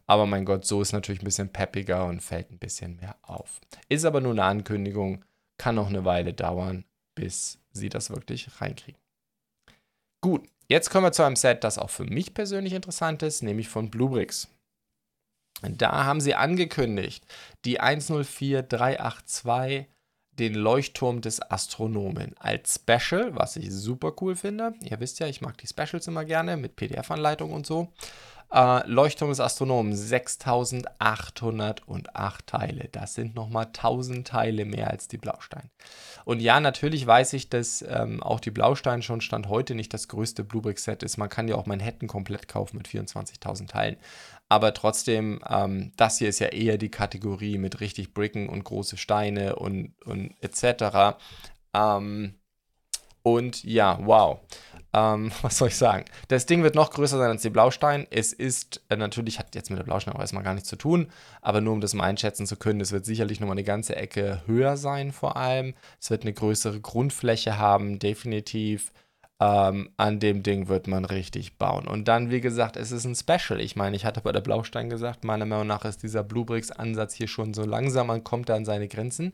Aber 0.06 0.26
mein 0.26 0.44
Gott, 0.44 0.64
so 0.64 0.80
ist 0.80 0.92
natürlich 0.92 1.22
ein 1.22 1.24
bisschen 1.24 1.50
peppiger 1.50 2.06
und 2.06 2.20
fällt 2.20 2.50
ein 2.50 2.58
bisschen 2.58 2.96
mehr 2.96 3.16
auf. 3.22 3.60
Ist 3.88 4.04
aber 4.04 4.20
nur 4.20 4.32
eine 4.32 4.44
Ankündigung, 4.44 5.24
kann 5.58 5.74
noch 5.74 5.88
eine 5.88 6.04
Weile 6.04 6.32
dauern, 6.32 6.84
bis 7.14 7.58
sie 7.72 7.88
das 7.88 8.10
wirklich 8.10 8.60
reinkriegen. 8.60 9.00
Gut, 10.20 10.48
jetzt 10.68 10.90
kommen 10.90 11.06
wir 11.06 11.12
zu 11.12 11.24
einem 11.24 11.36
Set, 11.36 11.64
das 11.64 11.78
auch 11.78 11.90
für 11.90 12.04
mich 12.04 12.34
persönlich 12.34 12.72
interessant 12.72 13.22
ist, 13.22 13.42
nämlich 13.42 13.68
von 13.68 13.90
Bluebricks. 13.90 14.48
Da 15.62 16.04
haben 16.04 16.20
sie 16.20 16.34
angekündigt, 16.34 17.24
die 17.64 17.80
104382 17.80 19.86
den 20.40 20.54
Leuchtturm 20.54 21.20
des 21.20 21.40
Astronomen 21.50 22.34
als 22.38 22.76
Special, 22.76 23.36
was 23.36 23.56
ich 23.56 23.70
super 23.70 24.14
cool 24.20 24.34
finde. 24.34 24.72
Ihr 24.82 24.98
wisst 24.98 25.20
ja, 25.20 25.26
ich 25.26 25.42
mag 25.42 25.58
die 25.58 25.66
Specials 25.66 26.08
immer 26.08 26.24
gerne 26.24 26.56
mit 26.56 26.76
PDF-Anleitung 26.76 27.52
und 27.52 27.66
so. 27.66 27.92
Äh, 28.52 28.84
Leuchtturm 28.88 29.30
des 29.30 29.38
Astronomen, 29.38 29.94
6808 29.94 32.46
Teile. 32.46 32.88
Das 32.90 33.14
sind 33.14 33.36
nochmal 33.36 33.66
1000 33.66 34.26
Teile 34.26 34.64
mehr 34.64 34.90
als 34.90 35.06
die 35.06 35.18
Blaustein. 35.18 35.70
Und 36.24 36.40
ja, 36.40 36.58
natürlich 36.58 37.06
weiß 37.06 37.34
ich, 37.34 37.48
dass 37.48 37.84
ähm, 37.88 38.20
auch 38.22 38.40
die 38.40 38.50
Blaustein 38.50 39.02
schon 39.02 39.20
Stand 39.20 39.48
heute 39.48 39.76
nicht 39.76 39.94
das 39.94 40.08
größte 40.08 40.42
Bluebrick-Set 40.42 41.04
ist. 41.04 41.16
Man 41.16 41.28
kann 41.28 41.46
ja 41.46 41.54
auch 41.54 41.66
Manhattan 41.66 42.08
komplett 42.08 42.48
kaufen 42.48 42.78
mit 42.78 42.88
24.000 42.88 43.68
Teilen. 43.68 43.96
Aber 44.48 44.74
trotzdem, 44.74 45.38
ähm, 45.48 45.92
das 45.96 46.18
hier 46.18 46.28
ist 46.28 46.40
ja 46.40 46.48
eher 46.48 46.76
die 46.76 46.90
Kategorie 46.90 47.56
mit 47.56 47.80
richtig 47.80 48.14
Bricken 48.14 48.48
und 48.48 48.64
große 48.64 48.96
Steine 48.96 49.54
und, 49.56 49.94
und 50.04 50.34
etc. 50.40 51.16
Ähm, 51.72 52.34
und 53.22 53.64
ja, 53.64 53.98
wow. 54.02 54.40
Ähm, 54.92 55.30
was 55.42 55.58
soll 55.58 55.68
ich 55.68 55.76
sagen? 55.76 56.04
Das 56.28 56.46
Ding 56.46 56.62
wird 56.62 56.74
noch 56.74 56.90
größer 56.90 57.18
sein 57.18 57.30
als 57.30 57.42
die 57.42 57.50
Blaustein. 57.50 58.06
Es 58.10 58.32
ist 58.32 58.82
äh, 58.88 58.96
natürlich, 58.96 59.38
hat 59.38 59.54
jetzt 59.54 59.70
mit 59.70 59.78
der 59.78 59.84
Blaustein 59.84 60.14
auch 60.14 60.20
erstmal 60.20 60.44
gar 60.44 60.54
nichts 60.54 60.68
zu 60.68 60.76
tun, 60.76 61.08
aber 61.42 61.60
nur 61.60 61.72
um 61.72 61.80
das 61.80 61.94
mal 61.94 62.04
einschätzen 62.04 62.46
zu 62.46 62.56
können, 62.56 62.80
es 62.80 62.92
wird 62.92 63.04
sicherlich 63.04 63.40
nochmal 63.40 63.54
eine 63.54 63.64
ganze 63.64 63.96
Ecke 63.96 64.42
höher 64.46 64.76
sein, 64.76 65.12
vor 65.12 65.36
allem. 65.36 65.74
Es 66.00 66.10
wird 66.10 66.22
eine 66.22 66.32
größere 66.32 66.80
Grundfläche 66.80 67.58
haben, 67.58 67.98
definitiv. 67.98 68.92
Ähm, 69.42 69.90
an 69.96 70.20
dem 70.20 70.42
Ding 70.42 70.68
wird 70.68 70.86
man 70.86 71.06
richtig 71.06 71.56
bauen. 71.56 71.88
Und 71.88 72.08
dann, 72.08 72.30
wie 72.30 72.42
gesagt, 72.42 72.76
es 72.76 72.92
ist 72.92 73.06
ein 73.06 73.14
Special. 73.14 73.58
Ich 73.58 73.74
meine, 73.74 73.96
ich 73.96 74.04
hatte 74.04 74.20
bei 74.20 74.32
der 74.32 74.42
Blaustein 74.42 74.90
gesagt, 74.90 75.24
meiner 75.24 75.46
Meinung 75.46 75.66
nach 75.66 75.86
ist 75.86 76.02
dieser 76.02 76.22
Bluebricks-Ansatz 76.22 77.14
hier 77.14 77.28
schon 77.28 77.54
so 77.54 77.64
langsam, 77.64 78.08
man 78.08 78.22
kommt 78.22 78.50
da 78.50 78.56
an 78.56 78.66
seine 78.66 78.86
Grenzen 78.86 79.32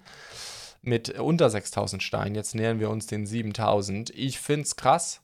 mit 0.81 1.19
unter 1.19 1.51
6000 1.51 2.03
Steinen. 2.03 2.37
Jetzt 2.37 2.55
nähern 2.55 2.79
wir 2.79 2.89
uns 2.91 3.07
den 3.07 3.27
7000. 3.27 4.11
Ich 4.11 4.39
finde 4.39 4.63
es 4.63 4.77
krass. 4.77 5.21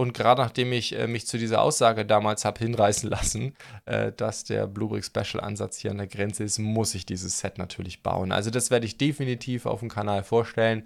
Und 0.00 0.14
gerade 0.14 0.40
nachdem 0.40 0.72
ich 0.72 0.96
äh, 0.96 1.08
mich 1.08 1.26
zu 1.26 1.38
dieser 1.38 1.60
Aussage 1.60 2.06
damals 2.06 2.44
habe 2.44 2.60
hinreißen 2.60 3.10
lassen, 3.10 3.54
äh, 3.84 4.12
dass 4.12 4.44
der 4.44 4.68
Bluebrick 4.68 5.04
Special 5.04 5.42
Ansatz 5.42 5.78
hier 5.78 5.90
an 5.90 5.98
der 5.98 6.06
Grenze 6.06 6.44
ist, 6.44 6.58
muss 6.58 6.94
ich 6.94 7.04
dieses 7.04 7.40
Set 7.40 7.58
natürlich 7.58 8.02
bauen. 8.02 8.30
Also 8.30 8.50
das 8.50 8.70
werde 8.70 8.86
ich 8.86 8.96
definitiv 8.96 9.66
auf 9.66 9.80
dem 9.80 9.88
Kanal 9.88 10.22
vorstellen, 10.22 10.84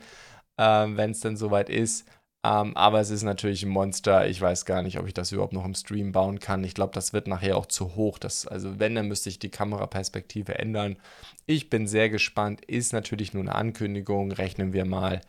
äh, 0.57 0.65
wenn 0.65 1.11
es 1.11 1.21
denn 1.21 1.37
soweit 1.37 1.69
ist. 1.69 2.09
Ähm, 2.45 2.75
aber 2.77 3.01
es 3.01 3.11
ist 3.11 3.23
natürlich 3.23 3.63
ein 3.63 3.69
Monster. 3.69 4.27
Ich 4.29 4.41
weiß 4.41 4.65
gar 4.65 4.83
nicht, 4.83 4.99
ob 4.99 5.07
ich 5.07 5.15
das 5.15 5.31
überhaupt 5.31 5.53
noch 5.53 5.67
im 5.67 5.75
Stream 5.75 6.13
bauen 6.13 6.41
kann. 6.41 6.65
Ich 6.65 6.75
glaube, 6.75 6.95
das 6.95 7.13
wird 7.13 7.29
nachher 7.29 7.57
auch 7.59 7.67
zu 7.67 7.95
hoch. 7.95 8.19
Das, 8.19 8.47
also 8.47 8.81
wenn, 8.81 8.95
dann 8.95 9.09
müsste 9.09 9.29
ich 9.29 9.39
die 9.39 9.51
Kameraperspektive 9.51 10.59
ändern. 10.59 10.97
Ich 11.47 11.71
bin 11.71 11.87
sehr 11.87 12.09
gespannt. 12.09 12.65
Ist 12.65 12.93
natürlich 12.95 13.35
nur 13.35 13.43
eine 13.43 13.55
Ankündigung. 13.55 14.33
Rechnen 14.33 14.73
wir 14.73 14.87
mal 14.87 15.21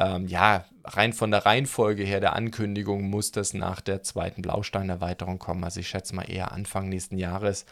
ähm, 0.00 0.28
ja, 0.28 0.64
rein 0.84 1.12
von 1.12 1.30
der 1.30 1.44
Reihenfolge 1.44 2.04
her 2.04 2.20
der 2.20 2.34
Ankündigung 2.34 3.02
muss 3.10 3.32
das 3.32 3.54
nach 3.54 3.80
der 3.80 4.02
zweiten 4.02 4.42
Blausteinerweiterung 4.42 5.38
kommen. 5.38 5.64
Also 5.64 5.80
ich 5.80 5.88
schätze 5.88 6.14
mal 6.14 6.30
eher 6.30 6.52
Anfang 6.52 6.88
nächsten 6.88 7.18
Jahres. 7.18 7.66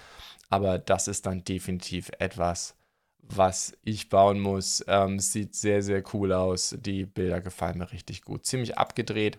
Aber 0.50 0.78
das 0.78 1.09
ist 1.09 1.26
dann 1.26 1.45
definitiv 1.45 2.11
etwas, 2.18 2.76
was 3.21 3.76
ich 3.83 4.09
bauen 4.09 4.40
muss. 4.40 4.85
Ähm, 4.88 5.18
sieht 5.18 5.54
sehr, 5.54 5.83
sehr 5.83 6.02
cool 6.14 6.33
aus. 6.33 6.76
Die 6.80 7.06
Bilder 7.06 7.40
gefallen 7.40 7.78
mir 7.78 7.92
richtig 7.92 8.23
gut. 8.23 8.47
Ziemlich 8.47 8.78
abgedreht. 8.78 9.38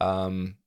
Ähm, 0.00 0.58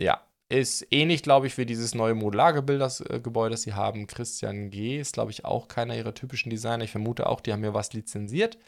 ja, 0.00 0.22
ist 0.50 0.86
ähnlich, 0.90 1.22
glaube 1.22 1.46
ich, 1.46 1.58
wie 1.58 1.66
dieses 1.66 1.94
neue 1.94 2.14
Modulargebäude, 2.14 3.50
das 3.50 3.62
sie 3.62 3.74
haben. 3.74 4.06
Christian 4.06 4.70
G. 4.70 4.98
ist, 5.00 5.14
glaube 5.14 5.30
ich, 5.30 5.44
auch 5.44 5.68
keiner 5.68 5.96
ihrer 5.96 6.14
typischen 6.14 6.50
Designer. 6.50 6.84
Ich 6.84 6.90
vermute 6.92 7.26
auch, 7.26 7.40
die 7.40 7.52
haben 7.52 7.64
ja 7.64 7.74
was 7.74 7.92
lizenziert. 7.92 8.58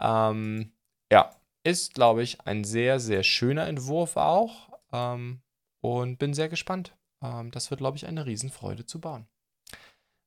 Ähm, 0.00 0.72
ja, 1.12 1.30
ist, 1.64 1.94
glaube 1.94 2.22
ich, 2.22 2.40
ein 2.42 2.64
sehr, 2.64 3.00
sehr 3.00 3.22
schöner 3.22 3.66
Entwurf 3.66 4.16
auch. 4.16 4.70
Ähm, 4.92 5.42
und 5.82 6.18
bin 6.18 6.32
sehr 6.32 6.48
gespannt. 6.48 6.96
Ähm, 7.22 7.50
das 7.50 7.70
wird, 7.70 7.78
glaube 7.78 7.96
ich, 7.98 8.06
eine 8.06 8.24
Riesenfreude 8.24 8.86
zu 8.86 9.00
bauen. 9.00 9.26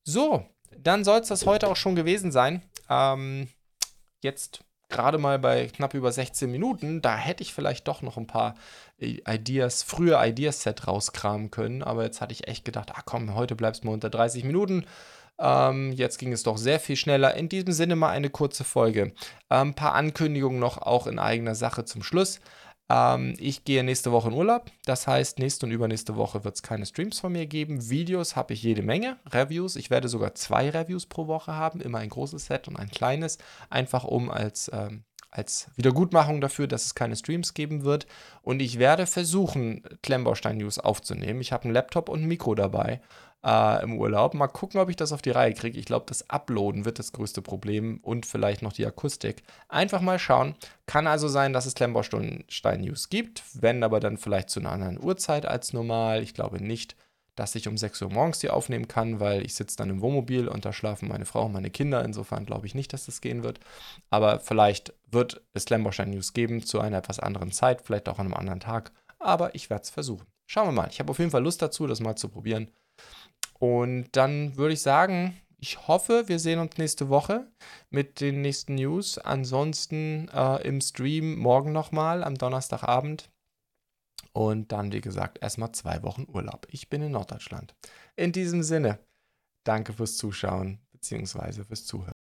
So, 0.04 0.46
dann 0.78 1.02
soll 1.02 1.20
es 1.20 1.28
das 1.28 1.46
heute 1.46 1.68
auch 1.68 1.76
schon 1.76 1.96
gewesen 1.96 2.30
sein. 2.30 2.62
Ähm, 2.88 3.48
jetzt 4.22 4.64
gerade 4.88 5.18
mal 5.18 5.38
bei 5.38 5.66
knapp 5.66 5.94
über 5.94 6.12
16 6.12 6.48
Minuten, 6.50 7.02
da 7.02 7.16
hätte 7.16 7.42
ich 7.42 7.52
vielleicht 7.52 7.88
doch 7.88 8.02
noch 8.02 8.16
ein 8.16 8.28
paar 8.28 8.54
Ideas, 8.98 9.82
frühe 9.82 10.16
Ideas-Set 10.16 10.86
rauskramen 10.86 11.50
können, 11.50 11.82
aber 11.82 12.04
jetzt 12.04 12.20
hatte 12.20 12.32
ich 12.32 12.46
echt 12.46 12.64
gedacht, 12.64 12.92
ah 12.94 13.02
komm, 13.04 13.34
heute 13.34 13.56
bleibst 13.56 13.82
du 13.82 13.88
mal 13.88 13.94
unter 13.94 14.10
30 14.10 14.44
Minuten. 14.44 14.86
Ähm, 15.38 15.92
jetzt 15.92 16.18
ging 16.18 16.32
es 16.32 16.42
doch 16.42 16.56
sehr 16.56 16.80
viel 16.80 16.96
schneller. 16.96 17.34
In 17.34 17.48
diesem 17.48 17.72
Sinne 17.72 17.96
mal 17.96 18.10
eine 18.10 18.30
kurze 18.30 18.64
Folge. 18.64 19.12
Ein 19.48 19.68
ähm, 19.68 19.74
paar 19.74 19.94
Ankündigungen 19.94 20.58
noch 20.58 20.78
auch 20.78 21.06
in 21.06 21.18
eigener 21.18 21.54
Sache 21.54 21.84
zum 21.84 22.02
Schluss. 22.02 22.40
Ähm, 22.88 23.34
ich 23.38 23.64
gehe 23.64 23.84
nächste 23.84 24.12
Woche 24.12 24.28
in 24.28 24.34
Urlaub. 24.34 24.70
Das 24.84 25.06
heißt, 25.06 25.38
nächste 25.38 25.66
und 25.66 25.72
übernächste 25.72 26.16
Woche 26.16 26.44
wird 26.44 26.54
es 26.54 26.62
keine 26.62 26.86
Streams 26.86 27.20
von 27.20 27.32
mir 27.32 27.46
geben. 27.46 27.90
Videos 27.90 28.36
habe 28.36 28.54
ich 28.54 28.62
jede 28.62 28.82
Menge. 28.82 29.18
Reviews. 29.30 29.76
Ich 29.76 29.90
werde 29.90 30.08
sogar 30.08 30.34
zwei 30.34 30.70
Reviews 30.70 31.06
pro 31.06 31.26
Woche 31.26 31.54
haben. 31.54 31.80
Immer 31.80 31.98
ein 31.98 32.10
großes 32.10 32.46
Set 32.46 32.68
und 32.68 32.76
ein 32.76 32.90
kleines. 32.90 33.38
Einfach 33.68 34.04
um 34.04 34.30
als 34.30 34.70
ähm, 34.72 35.04
als 35.30 35.68
Wiedergutmachung 35.76 36.40
dafür, 36.40 36.66
dass 36.66 36.86
es 36.86 36.94
keine 36.94 37.14
Streams 37.14 37.52
geben 37.52 37.84
wird. 37.84 38.06
Und 38.40 38.60
ich 38.60 38.78
werde 38.78 39.06
versuchen, 39.06 39.82
Klemmbaustein 40.02 40.56
News 40.56 40.78
aufzunehmen. 40.78 41.42
Ich 41.42 41.52
habe 41.52 41.64
einen 41.64 41.74
Laptop 41.74 42.08
und 42.08 42.22
ein 42.22 42.28
Mikro 42.28 42.54
dabei 42.54 43.02
äh, 43.44 43.82
im 43.82 43.98
Urlaub. 43.98 44.34
Mal 44.34 44.46
gucken, 44.48 44.80
ob 44.80 44.88
ich 44.88 44.96
das 44.96 45.12
auf 45.12 45.22
die 45.22 45.30
Reihe 45.30 45.54
kriege. 45.54 45.78
Ich 45.78 45.86
glaube, 45.86 46.06
das 46.08 46.28
Uploaden 46.30 46.84
wird 46.84 46.98
das 46.98 47.12
größte 47.12 47.42
Problem 47.42 47.98
und 48.02 48.26
vielleicht 48.26 48.62
noch 48.62 48.72
die 48.72 48.86
Akustik. 48.86 49.42
Einfach 49.68 50.00
mal 50.00 50.18
schauen. 50.18 50.54
Kann 50.86 51.06
also 51.06 51.28
sein, 51.28 51.52
dass 51.52 51.66
es 51.66 51.74
Klemmbaustein 51.74 52.44
News 52.80 53.08
gibt, 53.08 53.42
wenn 53.54 53.82
aber 53.82 54.00
dann 54.00 54.18
vielleicht 54.18 54.50
zu 54.50 54.60
einer 54.60 54.72
anderen 54.72 55.02
Uhrzeit 55.02 55.46
als 55.46 55.72
normal. 55.72 56.22
Ich 56.22 56.34
glaube 56.34 56.62
nicht 56.62 56.96
dass 57.36 57.54
ich 57.54 57.68
um 57.68 57.76
6 57.76 58.02
Uhr 58.02 58.10
morgens 58.10 58.38
die 58.40 58.50
aufnehmen 58.50 58.88
kann, 58.88 59.20
weil 59.20 59.44
ich 59.44 59.54
sitze 59.54 59.76
dann 59.76 59.90
im 59.90 60.00
Wohnmobil 60.00 60.48
und 60.48 60.64
da 60.64 60.72
schlafen 60.72 61.08
meine 61.08 61.26
Frau 61.26 61.44
und 61.44 61.52
meine 61.52 61.70
Kinder. 61.70 62.04
Insofern 62.04 62.46
glaube 62.46 62.66
ich 62.66 62.74
nicht, 62.74 62.92
dass 62.92 63.06
das 63.06 63.20
gehen 63.20 63.44
wird. 63.44 63.60
Aber 64.10 64.40
vielleicht 64.40 64.94
wird 65.10 65.42
es 65.52 65.68
Lamborghini 65.68 66.16
News 66.16 66.32
geben 66.32 66.64
zu 66.64 66.80
einer 66.80 66.98
etwas 66.98 67.20
anderen 67.20 67.52
Zeit, 67.52 67.82
vielleicht 67.82 68.08
auch 68.08 68.18
an 68.18 68.26
einem 68.26 68.34
anderen 68.34 68.60
Tag. 68.60 68.90
Aber 69.18 69.54
ich 69.54 69.70
werde 69.70 69.82
es 69.82 69.90
versuchen. 69.90 70.26
Schauen 70.46 70.68
wir 70.68 70.72
mal. 70.72 70.88
Ich 70.90 70.98
habe 70.98 71.10
auf 71.10 71.18
jeden 71.18 71.30
Fall 71.30 71.42
Lust 71.42 71.60
dazu, 71.60 71.86
das 71.86 72.00
mal 72.00 72.16
zu 72.16 72.28
probieren. 72.28 72.70
Und 73.58 74.08
dann 74.12 74.56
würde 74.56 74.74
ich 74.74 74.82
sagen, 74.82 75.40
ich 75.58 75.88
hoffe, 75.88 76.24
wir 76.26 76.38
sehen 76.38 76.58
uns 76.58 76.76
nächste 76.76 77.08
Woche 77.08 77.50
mit 77.90 78.20
den 78.20 78.42
nächsten 78.42 78.74
News. 78.74 79.18
Ansonsten 79.18 80.28
äh, 80.28 80.62
im 80.66 80.80
Stream 80.80 81.38
morgen 81.38 81.72
nochmal 81.72 82.22
am 82.22 82.36
Donnerstagabend. 82.36 83.30
Und 84.32 84.70
dann, 84.70 84.92
wie 84.92 85.00
gesagt, 85.00 85.38
erstmal 85.40 85.72
zwei 85.72 86.02
Wochen 86.02 86.26
Urlaub. 86.30 86.66
Ich 86.70 86.90
bin 86.90 87.00
in 87.00 87.12
Norddeutschland. 87.12 87.74
In 88.16 88.32
diesem 88.32 88.62
Sinne, 88.62 88.98
danke 89.64 89.94
fürs 89.94 90.18
Zuschauen 90.18 90.78
bzw. 90.92 91.64
fürs 91.64 91.86
Zuhören. 91.86 92.14